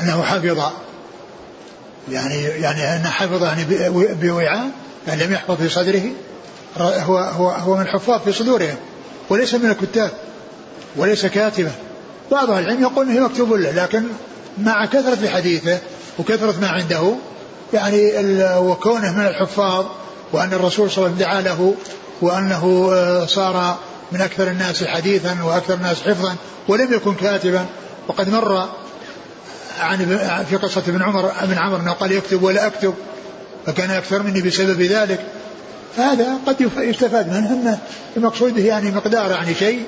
[0.00, 0.72] أنه حفظ.
[2.10, 3.64] يعني يعني أنه حفظ يعني
[4.14, 4.70] بوعاء
[5.06, 6.02] يعني لم يحفظ في صدره.
[6.78, 8.76] هو هو هو من الحفاظ في صدورهم.
[9.30, 10.10] وليس من الكتاب
[10.96, 11.72] وليس كاتبا
[12.30, 14.04] بعض العلم يقول إنه مكتوب له لكن
[14.58, 15.78] مع كثرة حديثه
[16.18, 17.14] وكثرة ما عنده
[17.72, 18.12] يعني
[18.58, 19.84] وكونه من الحفاظ
[20.32, 21.74] وأن الرسول صلى الله عليه وسلم دعا له
[22.22, 23.78] وأنه آه، صار
[24.12, 26.36] من أكثر الناس حديثا وأكثر الناس حفظا
[26.68, 27.66] ولم يكن كاتبا.
[28.08, 28.68] وقد مر
[29.80, 30.18] عن
[30.50, 32.94] في قصة ابن عمر ابن عمر أنه قال يكتب ولا أكتب
[33.66, 35.20] فكان أكثر مني بسبب ذلك.
[35.96, 37.78] فهذا قد يستفاد منه أن
[38.16, 39.82] المقصود يعني مقدار يعني شيء.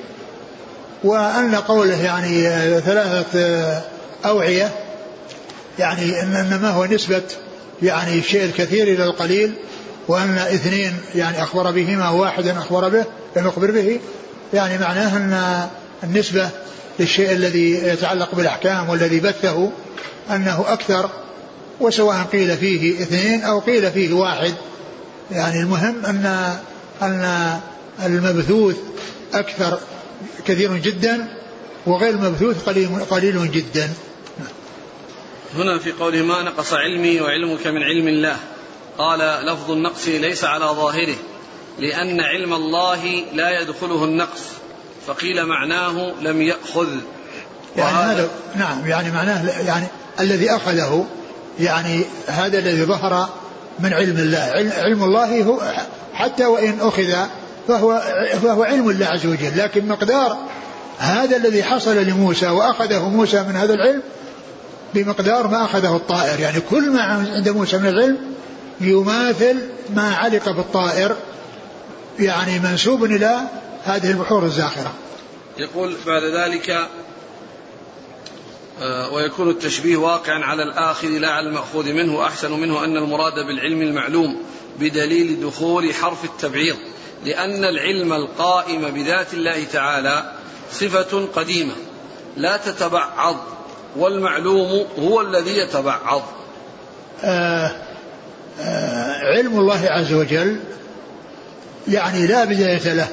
[1.03, 3.81] وأن قوله يعني آه، ثلاثة آه،
[4.25, 4.71] أوعية
[5.79, 7.21] يعني إنما هو نسبة
[7.81, 9.53] يعني الشيء الكثير إلى القليل
[10.07, 13.05] وأن اثنين يعني أخبر بهما وواحد أخبر به
[13.35, 13.99] لم يخبر به
[14.53, 15.67] يعني معناه أن
[16.03, 16.49] النسبة
[16.99, 19.71] للشيء الذي يتعلق بالأحكام والذي بثه
[20.31, 21.09] أنه أكثر
[21.79, 24.53] وسواء قيل فيه اثنين أو قيل فيه واحد.
[25.31, 26.55] يعني المهم أن
[27.01, 27.59] أن
[28.05, 28.75] المبثوث
[29.33, 29.79] أكثر
[30.45, 31.27] كثير جدا
[31.85, 33.89] وغير المبثوث قليل, قليل جدا.
[35.57, 38.35] هنا في قوله ما نقص علمي وعلمك من علم الله.
[38.97, 41.15] قال لفظ النقص ليس على ظاهره
[41.79, 44.41] لأن علم الله لا يدخله النقص.
[45.07, 46.87] فقيل معناه لم يأخذ.
[47.77, 49.85] يعني هذا نعم يعني معناه يعني
[50.19, 51.05] الذي أخذه
[51.59, 53.29] يعني هذا الذي ظهر
[53.79, 54.71] من علم الله.
[54.77, 55.61] علم الله هو
[56.13, 57.13] حتى وإن أخذ
[57.67, 58.01] فهو
[58.43, 59.57] فهو علم الله عز وجل.
[59.57, 60.37] لكن مقدار
[60.97, 64.01] هذا الذي حصل لموسى وأخذه موسى من هذا العلم
[64.93, 66.39] بمقدار ما أخذه الطائر.
[66.39, 68.17] يعني كل ما عند موسى من العلم
[68.81, 69.57] يماثل
[69.95, 71.15] ما علق بالطائر
[72.19, 73.39] يعني منسوب إلى
[73.83, 74.93] هذه البحور الزاخرة.
[75.57, 76.69] يقول بعد ذلك
[78.81, 82.15] آه، ويكون التشبيه واقعا على الآخر لا على المأخوذ منه.
[82.15, 84.41] وأحسن منه أن المراد بالعلم المعلوم
[84.79, 86.75] بدليل دخول حرف التبعيض
[87.25, 90.31] لأن العلم القائم بذات الله تعالى
[90.71, 91.73] صفة قديمة
[92.37, 93.37] لا تتبعض.
[93.97, 96.21] والمعلوم هو الذي يتبعض.
[97.23, 97.71] آه
[98.61, 100.59] آه علم الله عز وجل
[101.87, 103.07] يعني لا بداية له.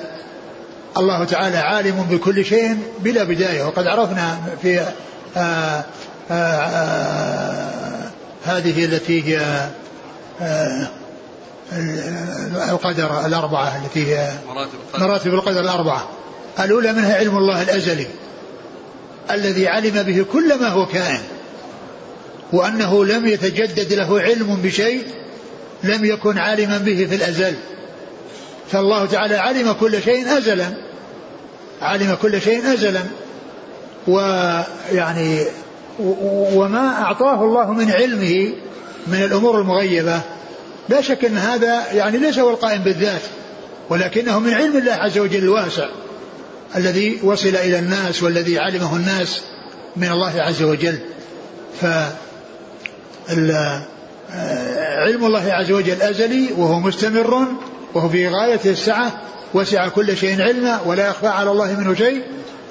[0.97, 3.65] الله تعالى عالم بكل شيء بلا بداية.
[3.65, 4.93] وقد عرفنا في آه
[5.37, 5.85] آه
[6.31, 8.11] آه
[8.45, 9.69] هذه التي هي
[10.43, 10.89] آه
[12.71, 14.31] القدر الأربعة التي هي
[14.99, 16.09] مراتب القدر الأربعة.
[16.61, 18.07] الأولى منها علم الله الأزلي.
[19.31, 21.21] الذي علم به كل ما هو كائن
[22.53, 25.03] وأنه لم يتجدد له علم بشيء
[25.85, 27.55] لم يكن عالما به في الأزل.
[28.73, 30.67] فالله تعالى علم كل شيء أزلا
[31.83, 33.03] علم كل شيء أزلا.
[34.09, 35.45] ويعني
[36.55, 38.53] وما أعطاه الله من علمه
[39.07, 40.21] من الأمور المغيبة.
[40.89, 43.23] لا شك أن هذا يعني ليس هو القائم بالذات
[43.91, 45.89] ولكنه من علم الله عز وجل الواسع.
[46.77, 49.41] الذي وصل إلى الناس والذي علمه الناس
[49.97, 50.99] من الله عز وجل.
[51.81, 51.85] ف
[55.07, 57.47] علم الله عز وجل أزلي وهو مستمر
[57.95, 59.13] وهو في غاية السعة
[59.55, 62.23] وسع كل شيء علما ولا يخفى على الله منه شيء.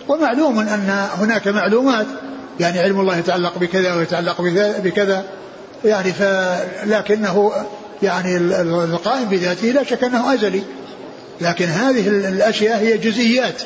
[0.08, 2.06] ومعلوم أن هناك معلومات
[2.60, 4.41] يعني علم الله يتعلق بكذا ويتعلق
[4.84, 5.24] بكذا.
[5.86, 7.51] يعني فلكنه
[8.03, 10.64] يعني القائم بذاته لا شك أنه أزلي.
[11.41, 13.62] لكن هذه الأشياء هي جزئيات.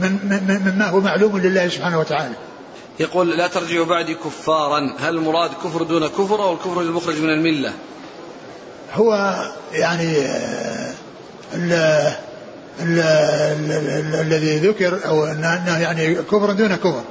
[0.00, 2.34] مما هو معلوم لله سبحانه وتعالى.
[3.00, 4.94] يقول لا ترجعوا بعدي كفارا.
[5.00, 7.72] هل المراد كفر دون كفر أو الكفر المخرج من الملة؟
[8.94, 9.36] هو
[9.72, 10.16] يعني
[11.54, 12.12] ال
[14.14, 17.02] الذي ذكر أو أنه يعني كفر دون كفر.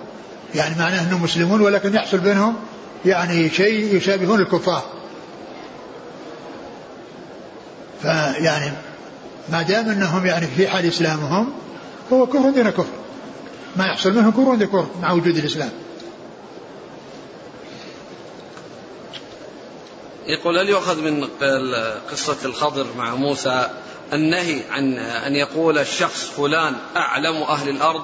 [0.56, 2.56] يعني معناه أنهم مسلمون ولكن يحصل بينهم
[3.06, 4.84] يعني شيء يشابهون الكفار.
[8.02, 8.72] فيعني
[9.50, 11.50] ما دام أنهم يعني في حال إسلامهم
[12.10, 12.94] فهو كفر دون كفر.
[13.76, 15.72] ما يحصل منه كفر دون كفر مع وجود الإسلام.
[20.28, 21.28] يقول هل يؤخذ من
[22.12, 23.70] قصة الخضر مع موسى
[24.14, 28.04] النهي عن أن يقول الشخص فلان أعلم أهل الأرض؟